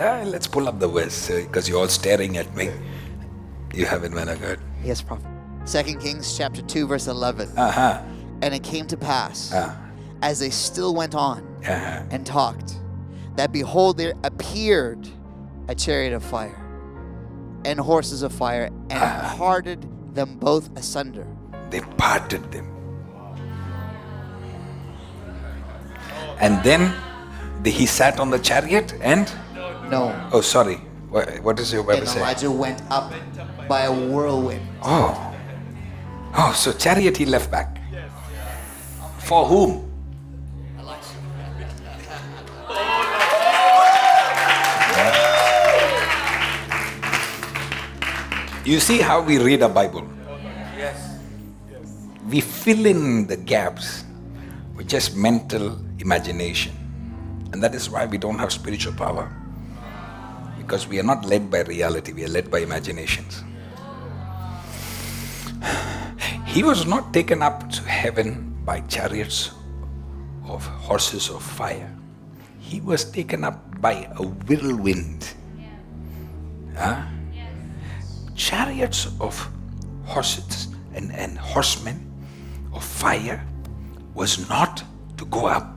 Ah, 0.00 0.22
let's 0.24 0.46
pull 0.46 0.68
up 0.68 0.78
the 0.78 0.86
verse 0.86 1.26
because 1.26 1.68
uh, 1.68 1.72
you're 1.72 1.80
all 1.80 1.88
staring 1.88 2.36
at 2.36 2.54
me. 2.54 2.70
You 3.74 3.84
have 3.86 4.04
it, 4.04 4.12
man 4.12 4.28
of 4.28 4.40
God. 4.40 4.60
Yes, 4.84 5.02
prophet. 5.02 5.26
Second 5.64 5.98
Kings 6.00 6.36
chapter 6.38 6.62
2, 6.62 6.86
verse 6.86 7.08
11. 7.08 7.58
Uh-huh. 7.58 8.00
And 8.42 8.54
it 8.54 8.62
came 8.62 8.86
to 8.86 8.96
pass, 8.96 9.52
uh-huh. 9.52 9.74
as 10.22 10.38
they 10.38 10.50
still 10.50 10.94
went 10.94 11.14
on 11.14 11.44
uh-huh. 11.66 12.04
and 12.10 12.24
talked, 12.24 12.78
that 13.36 13.52
behold, 13.52 13.96
there 13.98 14.14
appeared 14.24 15.08
a 15.68 15.74
chariot 15.74 16.12
of 16.12 16.22
fire 16.24 16.64
and 17.64 17.78
horses 17.78 18.22
of 18.22 18.32
fire, 18.32 18.66
and 18.90 18.92
uh-huh. 18.92 19.36
parted 19.36 20.14
them 20.14 20.36
both 20.38 20.70
asunder. 20.76 21.26
They 21.70 21.80
parted 21.80 22.50
them. 22.52 22.74
And 26.40 26.62
then 26.62 26.94
he 27.64 27.84
sat 27.84 28.20
on 28.20 28.30
the 28.30 28.38
chariot 28.38 28.94
and 29.02 29.30
no. 29.90 30.28
Oh, 30.32 30.40
sorry. 30.40 30.76
What, 31.08 31.40
what 31.42 31.56
does 31.56 31.72
your 31.72 31.82
Bible 31.82 32.00
and 32.00 32.08
say? 32.08 32.18
Elijah 32.18 32.50
went 32.50 32.82
up 32.90 33.12
by 33.66 33.82
a 33.82 33.92
whirlwind. 33.92 34.66
Oh. 34.82 35.34
Oh, 36.36 36.52
so 36.52 36.72
chariot 36.72 37.16
he 37.16 37.24
left 37.24 37.50
back. 37.50 37.77
For 39.28 39.44
whom? 39.44 39.84
You 48.64 48.80
see 48.80 49.00
how 49.00 49.20
we 49.20 49.36
read 49.36 49.60
a 49.60 49.68
Bible? 49.68 50.08
Yes. 50.78 51.20
We 52.26 52.40
fill 52.40 52.86
in 52.86 53.26
the 53.26 53.36
gaps 53.36 54.04
with 54.74 54.88
just 54.88 55.14
mental 55.14 55.78
imagination. 55.98 56.72
And 57.52 57.62
that 57.62 57.74
is 57.74 57.90
why 57.90 58.06
we 58.06 58.16
don't 58.16 58.38
have 58.38 58.50
spiritual 58.50 58.94
power 58.94 59.30
because 60.56 60.88
we 60.88 60.98
are 61.00 61.02
not 61.02 61.26
led 61.26 61.50
by 61.50 61.64
reality, 61.64 62.14
we 62.14 62.24
are 62.24 62.28
led 62.28 62.50
by 62.50 62.60
imaginations. 62.60 63.44
He 66.46 66.62
was 66.62 66.86
not 66.86 67.12
taken 67.12 67.42
up 67.42 67.68
to 67.72 67.82
heaven 67.82 68.47
by 68.68 68.80
chariots 68.80 69.52
of 70.44 70.60
horses 70.84 71.30
of 71.30 71.42
fire. 71.42 71.88
He 72.60 72.82
was 72.82 73.10
taken 73.10 73.42
up 73.42 73.80
by 73.80 74.04
a 74.20 74.22
whirlwind. 74.44 75.32
Huh? 76.76 77.00
Chariots 78.36 79.08
of 79.24 79.32
horses 80.04 80.68
and, 80.92 81.10
and 81.16 81.38
horsemen 81.38 81.96
of 82.74 82.84
fire 82.84 83.40
was 84.12 84.46
not 84.50 84.84
to 85.16 85.24
go 85.24 85.46
up, 85.46 85.72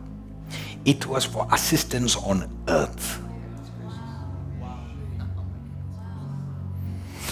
it 0.83 1.05
was 1.07 1.23
for 1.23 1.47
assistance 1.53 2.17
on 2.17 2.43
earth. 2.67 3.23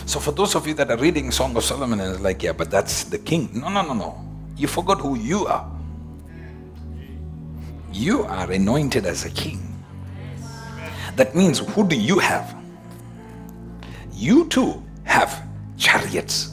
So 0.06 0.22
for 0.22 0.32
those 0.32 0.56
of 0.56 0.65
you 0.65 0.74
that 0.76 0.89
are 0.89 0.98
reading 0.98 1.32
Song 1.32 1.54
of 1.58 1.65
Solomon 1.65 2.00
and 2.00 2.13
it's 2.13 2.24
like, 2.24 2.41
yeah, 2.43 2.54
but 2.54 2.72
that's 2.72 3.04
the 3.04 3.17
king. 3.19 3.50
No, 3.54 3.67
no, 3.67 3.82
no, 3.82 3.93
no. 3.93 4.29
You 4.60 4.67
forgot 4.67 5.00
who 5.00 5.15
you 5.15 5.48
are. 5.48 5.65
You 7.93 8.24
are 8.24 8.52
anointed 8.52 9.06
as 9.06 9.24
a 9.24 9.30
king. 9.30 9.63
That 11.15 11.34
means 11.34 11.60
who 11.60 11.88
do 11.88 11.95
you 11.95 12.19
have? 12.19 12.54
You 14.12 14.50
too 14.50 14.84
have 15.06 15.41
chariots 15.78 16.52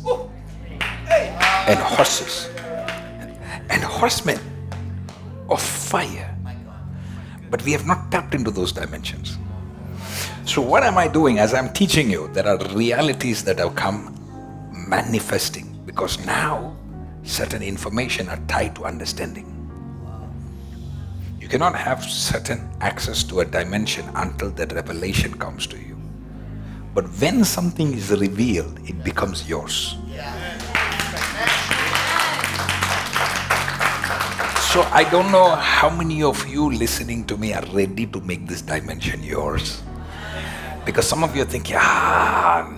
and 1.67 1.81
horses 1.81 2.49
and 3.71 3.83
horsemen 3.83 4.39
of 5.51 5.61
fire. 5.61 6.33
But 7.51 7.65
we 7.65 7.73
have 7.73 7.87
not 7.87 8.13
tapped 8.13 8.37
into 8.37 8.53
those 8.53 8.71
dimensions. 8.71 9.37
So, 10.45 10.63
what 10.63 10.85
am 10.85 10.97
I 10.97 11.09
doing 11.09 11.41
as 11.41 11.53
I'm 11.53 11.73
teaching 11.73 12.09
you? 12.09 12.29
There 12.29 12.47
are 12.47 12.59
realities 12.73 13.43
that 13.43 13.59
have 13.59 13.75
come 13.75 14.15
manifesting 14.89 15.77
because 15.85 16.25
now 16.25 16.77
certain 17.27 17.63
information 17.63 18.29
are 18.29 18.41
tied 18.49 18.75
to 18.77 18.85
understanding. 18.85 19.53
You 21.41 21.49
cannot 21.49 21.77
have 21.77 22.03
certain 22.03 22.69
access 22.81 23.23
to 23.25 23.41
a 23.41 23.45
dimension 23.45 24.05
until 24.15 24.51
that 24.53 24.73
revelation 24.73 25.35
comes 25.39 25.67
to 25.69 25.79
you. 25.79 25.97
But 26.95 27.05
when 27.21 27.45
something 27.45 27.93
is 27.93 28.11
revealed, 28.11 28.81
it 28.89 29.05
becomes 29.05 29.49
yours. 29.49 29.97
So 34.73 34.83
I 34.93 35.07
don't 35.11 35.31
know 35.31 35.55
how 35.55 35.89
many 35.89 36.23
of 36.23 36.47
you 36.49 36.71
listening 36.71 37.25
to 37.27 37.37
me 37.37 37.53
are 37.55 37.65
ready 37.73 38.07
to 38.07 38.21
make 38.23 38.47
this 38.47 38.63
dimension 38.63 39.23
yours. 39.23 39.83
Because 40.85 41.07
some 41.07 41.25
of 41.25 41.35
you 41.37 41.43
are 41.43 41.47
thinking, 41.47 41.77
ah, 41.79 42.69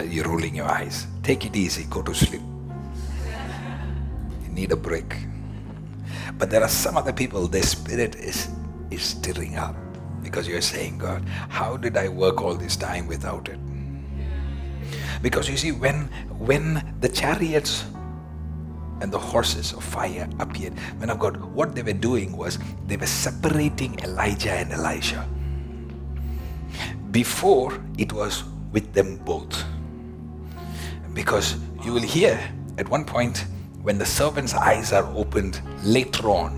you're 0.08 0.24
rolling 0.24 0.54
your 0.56 0.66
eyes. 0.66 1.06
Take 1.22 1.46
it 1.46 1.56
easy, 1.56 1.84
go 1.88 2.02
to 2.02 2.14
sleep. 2.14 2.53
Need 4.54 4.72
a 4.72 4.76
break. 4.76 5.16
But 6.38 6.50
there 6.50 6.62
are 6.62 6.68
some 6.68 6.96
other 6.98 7.12
people, 7.14 7.48
their 7.48 7.64
spirit 7.64 8.16
is, 8.16 8.50
is 8.90 9.02
stirring 9.02 9.56
up 9.56 9.76
because 10.22 10.48
you're 10.48 10.62
saying, 10.62 10.98
God, 10.98 11.24
how 11.50 11.76
did 11.78 11.96
I 11.96 12.08
work 12.08 12.42
all 12.42 12.54
this 12.56 12.76
time 12.76 13.08
without 13.08 13.48
it? 13.48 13.58
Because 15.22 15.48
you 15.50 15.56
see, 15.58 15.72
when 15.72 16.08
when 16.38 16.94
the 17.00 17.08
chariots 17.10 17.84
and 19.00 19.12
the 19.12 19.18
horses 19.18 19.72
of 19.74 19.84
fire 19.84 20.28
appeared, 20.40 20.74
men 21.00 21.10
of 21.10 21.18
God, 21.20 21.36
what 21.54 21.74
they 21.74 21.82
were 21.82 21.94
doing 21.94 22.36
was 22.36 22.58
they 22.86 22.96
were 22.96 23.06
separating 23.06 23.98
Elijah 24.00 24.52
and 24.52 24.72
Elisha 24.72 25.26
Before, 27.12 27.72
it 27.98 28.12
was 28.12 28.44
with 28.72 28.92
them 28.94 29.16
both. 29.18 29.64
Because 31.14 31.56
you 31.84 31.92
will 31.92 32.02
hear 32.02 32.40
at 32.78 32.88
one 32.88 33.04
point 33.04 33.46
when 33.84 33.98
the 33.98 34.06
servant's 34.06 34.54
eyes 34.54 34.94
are 34.94 35.04
opened 35.14 35.60
later 35.84 36.30
on, 36.30 36.52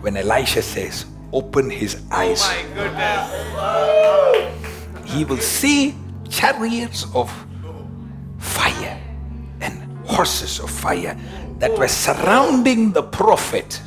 when 0.00 0.16
Elisha 0.16 0.62
says, 0.62 1.04
Open 1.30 1.68
his 1.68 2.02
eyes. 2.10 2.40
Oh 2.42 3.84
he 5.04 5.26
will 5.26 5.38
see 5.38 5.94
chariots 6.30 7.06
of 7.14 7.30
fire 8.38 8.98
and 9.60 9.82
horses 10.06 10.58
of 10.58 10.70
fire 10.70 11.14
that 11.58 11.76
were 11.78 11.88
surrounding 11.88 12.92
the 12.92 13.02
prophet. 13.02 13.80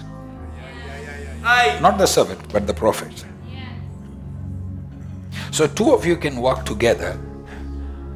Not 1.82 1.98
the 1.98 2.06
servant, 2.06 2.54
but 2.54 2.68
the 2.68 2.74
prophet. 2.76 3.26
So 5.52 5.66
two 5.66 5.94
of 5.94 6.06
you 6.06 6.16
can 6.16 6.38
walk 6.38 6.63
together 6.63 7.20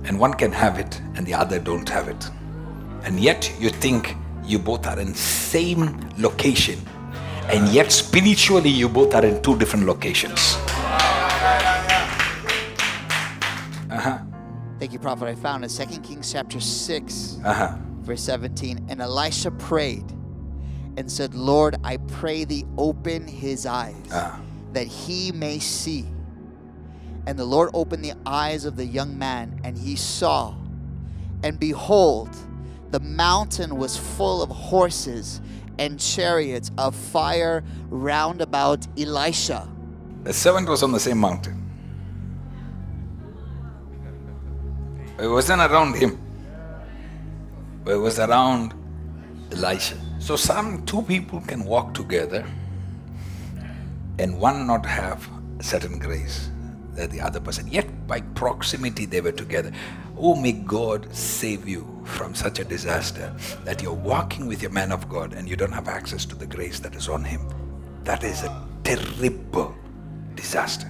and 0.04 0.20
one 0.20 0.36
can 0.36 0.52
have 0.52 0.78
it 0.78 1.02
and 1.16 1.26
the 1.26 1.34
other 1.34 1.58
don't 1.58 1.90
have 1.90 2.08
it. 2.08 2.30
And 3.04 3.20
yet 3.20 3.52
you 3.60 3.70
think 3.70 4.16
you 4.46 4.60
both 4.60 4.86
are 4.88 5.00
in 5.00 5.14
same 5.14 6.00
location 6.18 6.80
and 7.50 7.68
yet 7.70 7.92
spiritually 7.92 8.70
you 8.70 8.88
both 8.90 9.14
are 9.16 9.26
in 9.26 9.42
two 9.42 9.58
different 9.58 9.86
locations. 9.86 10.56
uh-huh 13.92 14.20
Thank 14.80 14.94
you, 14.94 15.00
Prophet. 15.00 15.28
I 15.28 15.36
found 15.36 15.64
in 15.64 15.70
2 15.70 16.00
Kings 16.02 16.32
chapter 16.32 16.60
6, 16.60 17.38
Uh-huh. 17.46 17.76
verse 18.02 18.24
17. 18.24 18.84
And 18.90 19.00
Elisha 19.00 19.52
prayed 19.52 20.04
and 20.98 21.06
said, 21.12 21.36
Lord, 21.36 21.76
I 21.84 21.98
pray 21.98 22.46
thee 22.46 22.66
open 22.80 23.28
his 23.28 23.68
eyes 23.68 23.96
Ah. 24.12 24.40
that 24.74 24.88
he 24.88 25.32
may 25.34 25.60
see. 25.60 26.08
And 27.28 27.38
the 27.38 27.46
Lord 27.46 27.70
opened 27.76 28.04
the 28.04 28.14
eyes 28.26 28.66
of 28.66 28.76
the 28.76 28.84
young 28.86 29.16
man, 29.20 29.62
and 29.64 29.78
he 29.78 29.96
saw. 29.96 30.56
And 31.44 31.60
behold, 31.60 32.30
the 32.92 33.00
mountain 33.00 33.78
was 33.78 33.98
full 33.98 34.44
of 34.44 34.50
horses 34.50 35.42
and 35.80 36.00
chariots 36.00 36.72
of 36.78 36.94
fire 36.94 37.64
round 37.90 38.42
about 38.42 38.86
Elisha. 38.98 39.68
The 40.24 40.34
servant 40.34 40.68
was 40.70 40.84
on 40.84 40.92
the 40.92 41.00
same 41.00 41.18
mountain. 41.18 41.58
It 45.18 45.28
wasn't 45.28 45.62
around 45.62 45.96
him, 45.96 46.20
but 47.84 47.94
it 47.94 47.98
was 47.98 48.20
around 48.20 48.74
Elisha. 49.52 49.96
So 50.20 50.36
some 50.36 50.86
two 50.86 51.02
people 51.04 51.42
can 51.42 51.64
walk 51.64 51.94
together 51.94 52.46
and 54.20 54.40
one 54.40 54.68
not 54.68 54.86
have 54.86 55.28
certain 55.62 55.98
grace 55.98 56.50
the 56.96 57.22
other 57.22 57.40
person. 57.40 57.68
Yet 57.68 58.08
by 58.08 58.22
proximity 58.22 59.06
they 59.06 59.22
were 59.22 59.32
together. 59.32 59.72
Oh, 60.18 60.36
may 60.36 60.52
God 60.52 61.14
save 61.16 61.68
you 61.68 62.02
from 62.06 62.36
such 62.36 62.60
a 62.60 62.64
disaster 62.64 63.34
that 63.64 63.82
you're 63.82 63.94
walking 63.94 64.48
with 64.48 64.62
your 64.62 64.72
man 64.72 64.92
of 64.92 65.10
God 65.10 65.34
and 65.34 65.50
you 65.50 65.56
don't 65.56 65.72
have 65.72 65.88
access 65.88 66.26
to 66.26 66.36
the 66.36 66.46
grace 66.46 66.80
that 66.80 66.96
is 66.96 67.08
on 67.10 67.24
him. 67.24 67.48
That 68.04 68.24
is 68.24 68.44
a 68.44 68.68
terrible 68.84 69.76
disaster. 70.36 70.90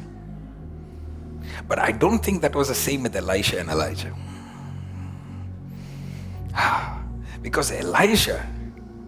But 1.68 1.80
I 1.80 1.92
don't 1.92 2.24
think 2.24 2.42
that 2.42 2.56
was 2.56 2.68
the 2.68 2.76
same 2.76 3.04
with 3.04 3.16
Elisha 3.16 3.60
and 3.60 3.70
Elijah. 3.70 4.16
Ah, 6.54 6.98
Because 7.42 7.72
Elisha 7.72 8.46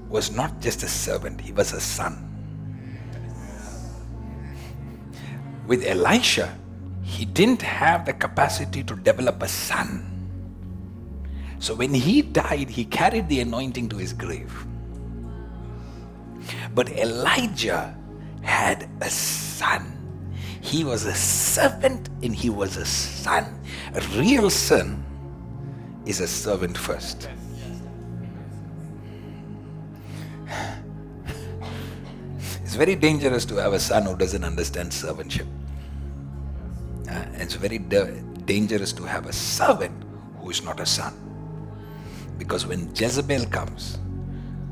was 0.10 0.32
not 0.32 0.60
just 0.60 0.82
a 0.84 0.88
servant, 0.88 1.40
he 1.40 1.52
was 1.52 1.74
a 1.74 1.80
son. 1.80 2.30
With 5.68 5.86
Elisha, 5.86 6.56
he 7.14 7.26
didn't 7.26 7.62
have 7.62 8.06
the 8.06 8.14
capacity 8.14 8.84
to 8.84 8.96
develop 8.96 9.44
a 9.44 9.48
son. 9.48 10.10
So 11.60 11.76
when 11.76 11.94
he 11.94 12.24
died, 12.24 12.72
he 12.72 12.86
carried 12.86 13.30
the 13.30 13.40
anointing 13.40 13.90
to 13.90 13.98
his 13.98 14.14
grave. 14.14 14.52
But 16.74 16.90
Elijah 16.90 17.96
had 18.42 18.90
a 19.00 19.10
son. 19.12 19.92
He 20.60 20.84
was 20.84 21.06
a 21.06 21.14
servant 21.14 22.10
and 22.24 22.36
he 22.36 22.50
was 22.50 22.78
a 22.78 22.86
son. 22.86 23.62
A 23.94 24.02
real 24.18 24.50
son 24.50 25.06
is 26.08 26.20
a 26.20 26.28
servant 26.28 26.76
first. 26.76 27.30
It's 32.64 32.76
very 32.76 32.96
dangerous 32.96 33.46
to 33.46 33.56
have 33.58 33.74
a 33.74 33.80
son 33.80 34.04
who 34.04 34.18
doesn't 34.18 34.44
understand 34.44 34.90
servantship. 34.90 35.46
Uh, 37.14 37.26
it's 37.36 37.54
very 37.54 37.78
da- 37.78 38.20
dangerous 38.46 38.92
to 38.92 39.04
have 39.04 39.28
a 39.28 39.34
servant 39.34 40.04
who 40.40 40.50
is 40.50 40.64
not 40.64 40.80
a 40.80 40.86
son. 40.86 41.14
Because 42.40 42.66
when 42.66 42.90
Jezebel 42.96 43.46
comes, 43.46 44.00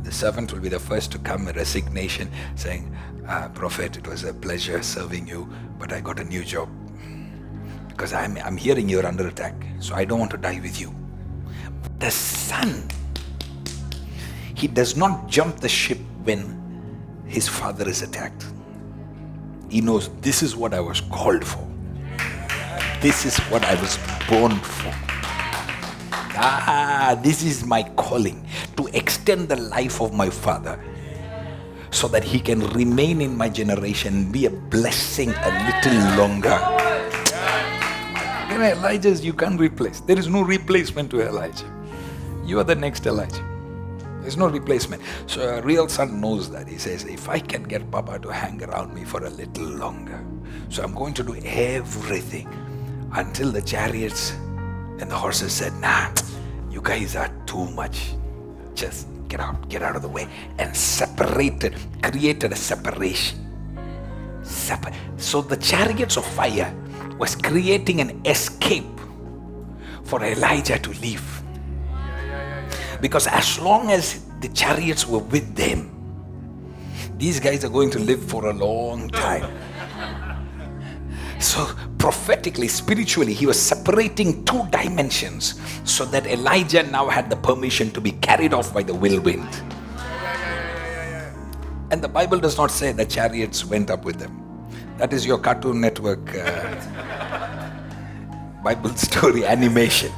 the 0.02 0.12
servant 0.12 0.52
will 0.52 0.60
be 0.60 0.70
the 0.70 0.80
first 0.80 1.12
to 1.12 1.20
come 1.20 1.48
in 1.48 1.56
resignation, 1.56 2.32
saying, 2.56 2.96
uh, 3.28 3.50
Prophet, 3.50 3.98
it 3.98 4.08
was 4.08 4.24
a 4.24 4.34
pleasure 4.34 4.82
serving 4.82 5.28
you, 5.28 5.48
but 5.78 5.94
I 5.94 6.02
got 6.02 6.20
a 6.20 6.24
new 6.24 6.44
job. 6.44 6.68
Because 7.88 8.12
I'm, 8.12 8.38
I'm 8.38 8.58
hearing 8.58 8.90
you're 8.90 9.06
under 9.06 9.28
attack, 9.28 9.54
so 9.80 9.94
I 9.94 10.04
don't 10.04 10.20
want 10.20 10.32
to 10.32 10.38
die 10.38 10.60
with 10.64 10.82
you. 10.82 10.96
The 12.00 12.10
son, 12.10 12.88
he 14.56 14.68
does 14.68 14.98
not 14.98 15.28
jump 15.28 15.60
the 15.60 15.70
ship 15.70 16.00
when 16.24 16.58
his 17.28 17.48
father 17.48 17.88
is 17.88 18.02
attacked. 18.02 18.46
He 19.70 19.80
knows 19.80 20.10
this 20.22 20.42
is 20.42 20.56
what 20.56 20.74
I 20.74 20.80
was 20.80 21.02
called 21.02 21.46
for. 21.46 21.71
This 23.02 23.26
is 23.26 23.36
what 23.50 23.66
I 23.66 23.74
was 23.82 23.98
born 24.30 24.54
for. 24.60 24.94
Ah, 26.38 27.18
this 27.24 27.42
is 27.42 27.66
my 27.66 27.82
calling 27.98 28.46
to 28.78 28.86
extend 28.94 29.50
the 29.50 29.56
life 29.56 30.02
of 30.02 30.14
my 30.14 30.30
father 30.30 30.80
so 31.90 32.08
that 32.08 32.24
he 32.24 32.40
can 32.40 32.60
remain 32.78 33.20
in 33.20 33.36
my 33.36 33.50
generation 33.50 34.14
and 34.14 34.32
be 34.32 34.46
a 34.46 34.52
blessing 34.52 35.30
a 35.34 35.50
little 35.66 35.98
longer. 36.16 36.60
Know, 38.54 38.62
Elijah's 38.62 39.26
you 39.26 39.34
can't 39.34 39.60
replace. 39.60 40.02
There 40.02 40.20
is 40.20 40.28
no 40.28 40.44
replacement 40.44 41.10
to 41.10 41.22
Elijah. 41.28 41.66
You 42.46 42.60
are 42.60 42.64
the 42.64 42.76
next 42.76 43.08
Elijah. 43.08 43.44
There's 44.22 44.38
no 44.38 44.48
replacement. 44.48 45.02
So 45.26 45.42
a 45.58 45.62
real 45.64 45.90
son 45.90 46.22
knows 46.22 46.52
that. 46.52 46.68
He 46.68 46.78
says, 46.78 47.06
if 47.06 47.28
I 47.28 47.40
can 47.40 47.64
get 47.64 47.90
Papa 47.90 48.20
to 48.20 48.30
hang 48.30 48.62
around 48.62 48.94
me 48.94 49.06
for 49.06 49.26
a 49.26 49.30
little 49.32 49.66
longer, 49.66 50.24
so 50.70 50.84
I'm 50.84 50.94
going 50.94 51.16
to 51.16 51.24
do 51.24 51.36
everything 51.44 52.48
until 53.14 53.52
the 53.52 53.62
chariots 53.62 54.32
and 55.00 55.10
the 55.10 55.16
horses 55.16 55.52
said, 55.52 55.74
nah, 55.76 56.10
you 56.70 56.82
guys 56.82 57.16
are 57.16 57.30
too 57.46 57.66
much. 57.72 58.14
Just 58.76 59.08
get 59.28 59.40
out, 59.40 59.68
get 59.70 59.82
out 59.82 59.96
of 59.96 60.02
the 60.02 60.08
way. 60.08 60.28
And 60.60 60.76
separated, 60.76 61.76
created 62.02 62.52
a 62.52 62.56
separation. 62.56 63.38
Separ- 64.44 64.94
so 65.18 65.42
the 65.42 65.58
chariots 65.58 66.18
of 66.18 66.26
fire 66.26 66.74
was 67.18 67.36
creating 67.36 68.02
an 68.02 68.22
escape 68.26 69.00
for 70.04 70.24
Elijah 70.24 70.80
to 70.80 70.90
leave. 71.02 71.44
Because 73.02 73.28
as 73.28 73.60
long 73.60 73.92
as 73.92 74.26
the 74.40 74.50
chariots 74.50 75.08
were 75.08 75.20
with 75.20 75.56
them, 75.56 75.90
these 77.18 77.40
guys 77.40 77.64
are 77.64 77.70
going 77.70 77.90
to 77.92 78.00
live 78.00 78.24
for 78.24 78.50
a 78.50 78.54
long 78.54 79.10
time. 79.10 79.52
So, 81.40 81.68
prophetically, 82.02 82.68
spiritually, 82.68 83.32
he 83.32 83.46
was 83.46 83.62
separating 83.62 84.44
two 84.44 84.66
dimensions 84.72 85.62
so 85.84 86.04
that 86.04 86.26
Elijah 86.26 86.82
now 86.82 87.08
had 87.08 87.30
the 87.30 87.36
permission 87.36 87.92
to 87.92 88.02
be 88.02 88.12
carried 88.14 88.56
off 88.56 88.74
by 88.74 88.82
the 88.82 88.92
whirlwind. 88.94 89.48
And 91.92 92.02
the 92.02 92.08
Bible 92.08 92.40
does 92.40 92.58
not 92.58 92.72
say 92.72 92.92
the 92.92 93.06
chariots 93.06 93.64
went 93.64 93.92
up 93.92 94.04
with 94.04 94.18
them. 94.18 94.34
That 94.98 95.14
is 95.14 95.28
your 95.28 95.38
Cartoon 95.38 95.80
Network 95.80 96.36
uh, 96.36 97.70
Bible 98.64 98.96
story 98.96 99.46
animation. 99.46 100.12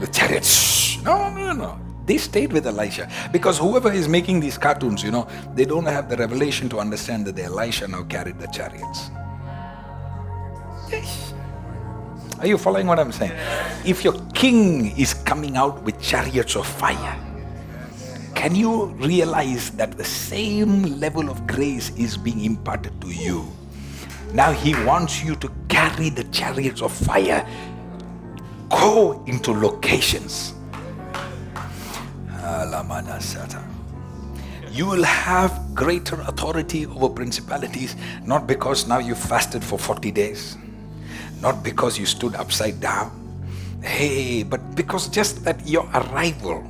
The 0.00 0.06
chariots. 0.06 1.02
No, 1.02 1.30
no, 1.34 1.52
no. 1.52 1.78
They 2.06 2.16
stayed 2.16 2.50
with 2.50 2.66
Elisha 2.66 3.10
because 3.30 3.58
whoever 3.58 3.92
is 3.92 4.08
making 4.08 4.40
these 4.40 4.56
cartoons, 4.56 5.02
you 5.02 5.10
know, 5.10 5.28
they 5.54 5.66
don't 5.66 5.84
have 5.84 6.08
the 6.08 6.16
revelation 6.16 6.70
to 6.70 6.78
understand 6.78 7.26
that 7.26 7.36
the 7.36 7.44
Elisha 7.44 7.88
now 7.88 8.04
carried 8.04 8.38
the 8.38 8.46
chariots. 8.46 9.10
Are 12.40 12.46
you 12.46 12.58
following 12.58 12.86
what 12.86 12.98
I'm 12.98 13.12
saying? 13.12 13.32
If 13.86 14.04
your 14.04 14.14
king 14.34 14.96
is 14.98 15.14
coming 15.14 15.56
out 15.56 15.82
with 15.82 16.00
chariots 16.00 16.56
of 16.56 16.66
fire, 16.66 17.16
can 18.34 18.54
you 18.54 18.86
realize 19.00 19.70
that 19.70 19.96
the 19.96 20.04
same 20.04 21.00
level 21.00 21.30
of 21.30 21.46
grace 21.46 21.90
is 21.96 22.16
being 22.16 22.44
imparted 22.44 23.00
to 23.00 23.08
you? 23.08 23.46
Now 24.34 24.52
he 24.52 24.74
wants 24.84 25.22
you 25.22 25.36
to 25.36 25.50
carry 25.68 26.10
the 26.10 26.24
chariots 26.24 26.82
of 26.82 26.92
fire, 26.92 27.46
go 28.68 29.22
into 29.26 29.52
locations. 29.52 30.54
You 34.70 34.86
will 34.86 35.04
have 35.04 35.72
greater 35.72 36.20
authority 36.22 36.84
over 36.86 37.08
principalities, 37.08 37.94
not 38.24 38.46
because 38.46 38.88
now 38.88 38.98
you 38.98 39.14
fasted 39.14 39.62
for 39.62 39.78
40 39.78 40.10
days, 40.10 40.58
Not 41.44 41.60
because 41.60 42.00
you 42.00 42.08
stood 42.08 42.34
upside 42.40 42.80
down. 42.80 43.12
Hey, 43.84 44.42
but 44.42 44.64
because 44.74 45.12
just 45.12 45.44
that 45.44 45.60
your 45.68 45.84
arrival 45.92 46.64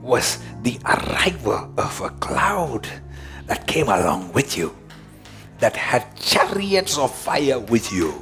was 0.00 0.38
the 0.62 0.78
arrival 0.86 1.66
of 1.74 2.00
a 2.00 2.10
cloud 2.22 2.86
that 3.50 3.66
came 3.66 3.88
along 3.90 4.30
with 4.30 4.56
you, 4.56 4.70
that 5.58 5.74
had 5.74 6.06
chariots 6.14 6.98
of 6.98 7.10
fire 7.10 7.58
with 7.58 7.90
you. 7.90 8.14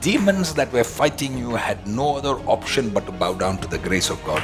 Demons 0.00 0.54
that 0.54 0.72
were 0.72 0.82
fighting 0.82 1.36
you 1.36 1.52
had 1.52 1.86
no 1.86 2.16
other 2.16 2.40
option 2.48 2.88
but 2.88 3.04
to 3.04 3.12
bow 3.12 3.34
down 3.34 3.58
to 3.58 3.68
the 3.68 3.76
grace 3.76 4.08
of 4.08 4.16
God. 4.24 4.40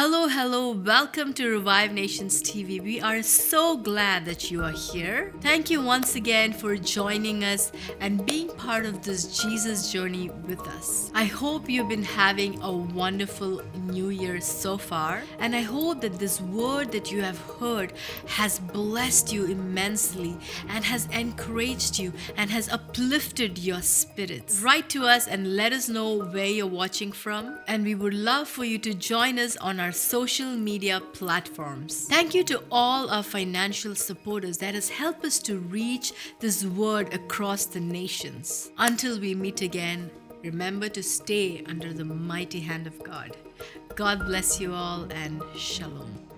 Hello, 0.00 0.28
hello, 0.28 0.70
welcome 0.70 1.32
to 1.34 1.50
Revive 1.50 1.92
Nations 1.92 2.40
TV. 2.40 2.80
We 2.80 3.00
are 3.00 3.20
so 3.20 3.76
glad 3.76 4.24
that 4.26 4.48
you 4.48 4.62
are 4.62 4.70
here. 4.70 5.32
Thank 5.40 5.70
you 5.70 5.82
once 5.82 6.14
again 6.14 6.52
for 6.52 6.76
joining 6.76 7.42
us 7.42 7.72
and 7.98 8.24
being 8.24 8.48
part 8.50 8.86
of 8.86 9.02
this 9.02 9.42
Jesus 9.42 9.90
journey 9.90 10.30
with 10.46 10.60
us. 10.68 11.10
I 11.16 11.24
hope 11.24 11.68
you've 11.68 11.88
been 11.88 12.04
having 12.04 12.62
a 12.62 12.70
wonderful 12.70 13.60
new 13.88 14.10
year 14.10 14.40
so 14.40 14.78
far, 14.78 15.24
and 15.40 15.52
I 15.56 15.62
hope 15.62 16.00
that 16.02 16.20
this 16.20 16.40
word 16.42 16.92
that 16.92 17.10
you 17.10 17.20
have 17.20 17.40
heard 17.58 17.92
has 18.26 18.60
blessed 18.60 19.32
you 19.32 19.46
immensely 19.46 20.36
and 20.68 20.84
has 20.84 21.06
encouraged 21.06 21.98
you 21.98 22.12
and 22.36 22.50
has 22.50 22.68
uplifted 22.68 23.58
your 23.58 23.82
spirits. 23.82 24.60
Write 24.60 24.88
to 24.90 25.06
us 25.06 25.26
and 25.26 25.56
let 25.56 25.72
us 25.72 25.88
know 25.88 26.22
where 26.26 26.46
you're 26.46 26.68
watching 26.68 27.10
from, 27.10 27.58
and 27.66 27.82
we 27.82 27.96
would 27.96 28.14
love 28.14 28.46
for 28.46 28.64
you 28.64 28.78
to 28.78 28.94
join 28.94 29.40
us 29.40 29.56
on 29.56 29.87
our 29.88 29.92
social 29.92 30.54
media 30.54 31.00
platforms. 31.14 32.04
Thank 32.08 32.34
you 32.34 32.44
to 32.44 32.62
all 32.70 33.08
our 33.08 33.22
financial 33.22 33.94
supporters 33.94 34.58
that 34.58 34.74
has 34.74 34.90
helped 34.90 35.24
us 35.24 35.38
to 35.38 35.60
reach 35.60 36.12
this 36.40 36.62
word 36.62 37.14
across 37.14 37.64
the 37.64 37.80
nations. 37.80 38.70
Until 38.76 39.18
we 39.18 39.34
meet 39.34 39.62
again, 39.62 40.10
remember 40.44 40.90
to 40.90 41.02
stay 41.02 41.64
under 41.66 41.94
the 41.94 42.04
mighty 42.04 42.60
hand 42.60 42.86
of 42.86 43.02
God. 43.02 43.34
God 43.94 44.26
bless 44.26 44.60
you 44.60 44.74
all 44.74 45.06
and 45.10 45.42
shalom. 45.56 46.28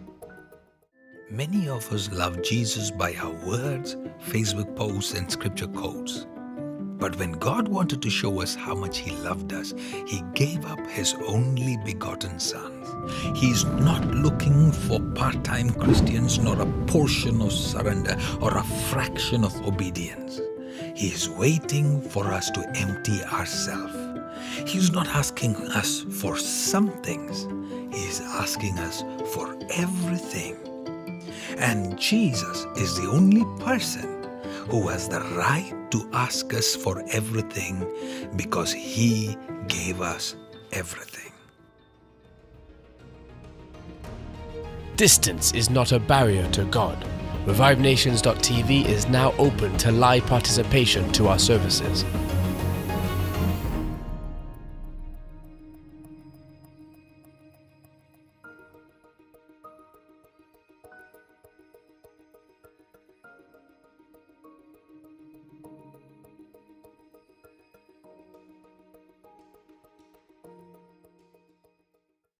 Many 1.28 1.68
of 1.68 1.92
us 1.92 2.08
love 2.12 2.40
Jesus 2.42 2.92
by 2.92 3.14
our 3.16 3.34
words, 3.44 3.96
Facebook 4.28 4.76
posts, 4.76 5.14
and 5.14 5.28
scripture 5.28 5.66
quotes. 5.66 6.24
But 7.00 7.16
when 7.16 7.32
God 7.32 7.66
wanted 7.66 8.02
to 8.02 8.10
show 8.10 8.42
us 8.42 8.54
how 8.54 8.74
much 8.74 8.98
He 8.98 9.10
loved 9.16 9.54
us, 9.54 9.72
He 10.06 10.22
gave 10.34 10.66
up 10.66 10.86
His 10.86 11.14
only 11.26 11.78
begotten 11.84 12.38
Son. 12.38 12.84
He's 13.34 13.64
not 13.64 14.04
looking 14.08 14.70
for 14.70 15.00
part 15.14 15.42
time 15.42 15.70
Christians, 15.70 16.38
nor 16.38 16.60
a 16.60 16.66
portion 16.86 17.40
of 17.40 17.52
surrender 17.52 18.16
or 18.40 18.56
a 18.56 18.62
fraction 18.90 19.44
of 19.44 19.56
obedience. 19.66 20.40
He 20.94 21.08
is 21.08 21.30
waiting 21.30 22.02
for 22.02 22.26
us 22.26 22.50
to 22.50 22.70
empty 22.76 23.22
ourselves. 23.24 23.96
He's 24.66 24.92
not 24.92 25.08
asking 25.08 25.56
us 25.56 26.00
for 26.00 26.36
some 26.36 26.90
things, 27.02 27.46
He 27.94 28.04
is 28.04 28.20
asking 28.20 28.78
us 28.78 29.02
for 29.32 29.56
everything. 29.74 30.56
And 31.56 31.98
Jesus 31.98 32.66
is 32.76 32.96
the 32.96 33.08
only 33.08 33.44
person 33.64 34.19
who 34.70 34.88
has 34.88 35.08
the 35.08 35.20
right 35.20 35.74
to 35.90 36.08
ask 36.12 36.54
us 36.54 36.76
for 36.76 37.02
everything 37.10 37.86
because 38.36 38.72
He 38.72 39.36
gave 39.68 40.00
us 40.00 40.36
everything. 40.72 41.32
Distance 44.96 45.52
is 45.52 45.70
not 45.70 45.92
a 45.92 45.98
barrier 45.98 46.48
to 46.52 46.64
God. 46.64 47.04
ReviveNations.tv 47.46 48.84
is 48.84 49.08
now 49.08 49.32
open 49.38 49.76
to 49.78 49.90
live 49.90 50.26
participation 50.26 51.10
to 51.12 51.28
our 51.28 51.38
services. 51.38 52.04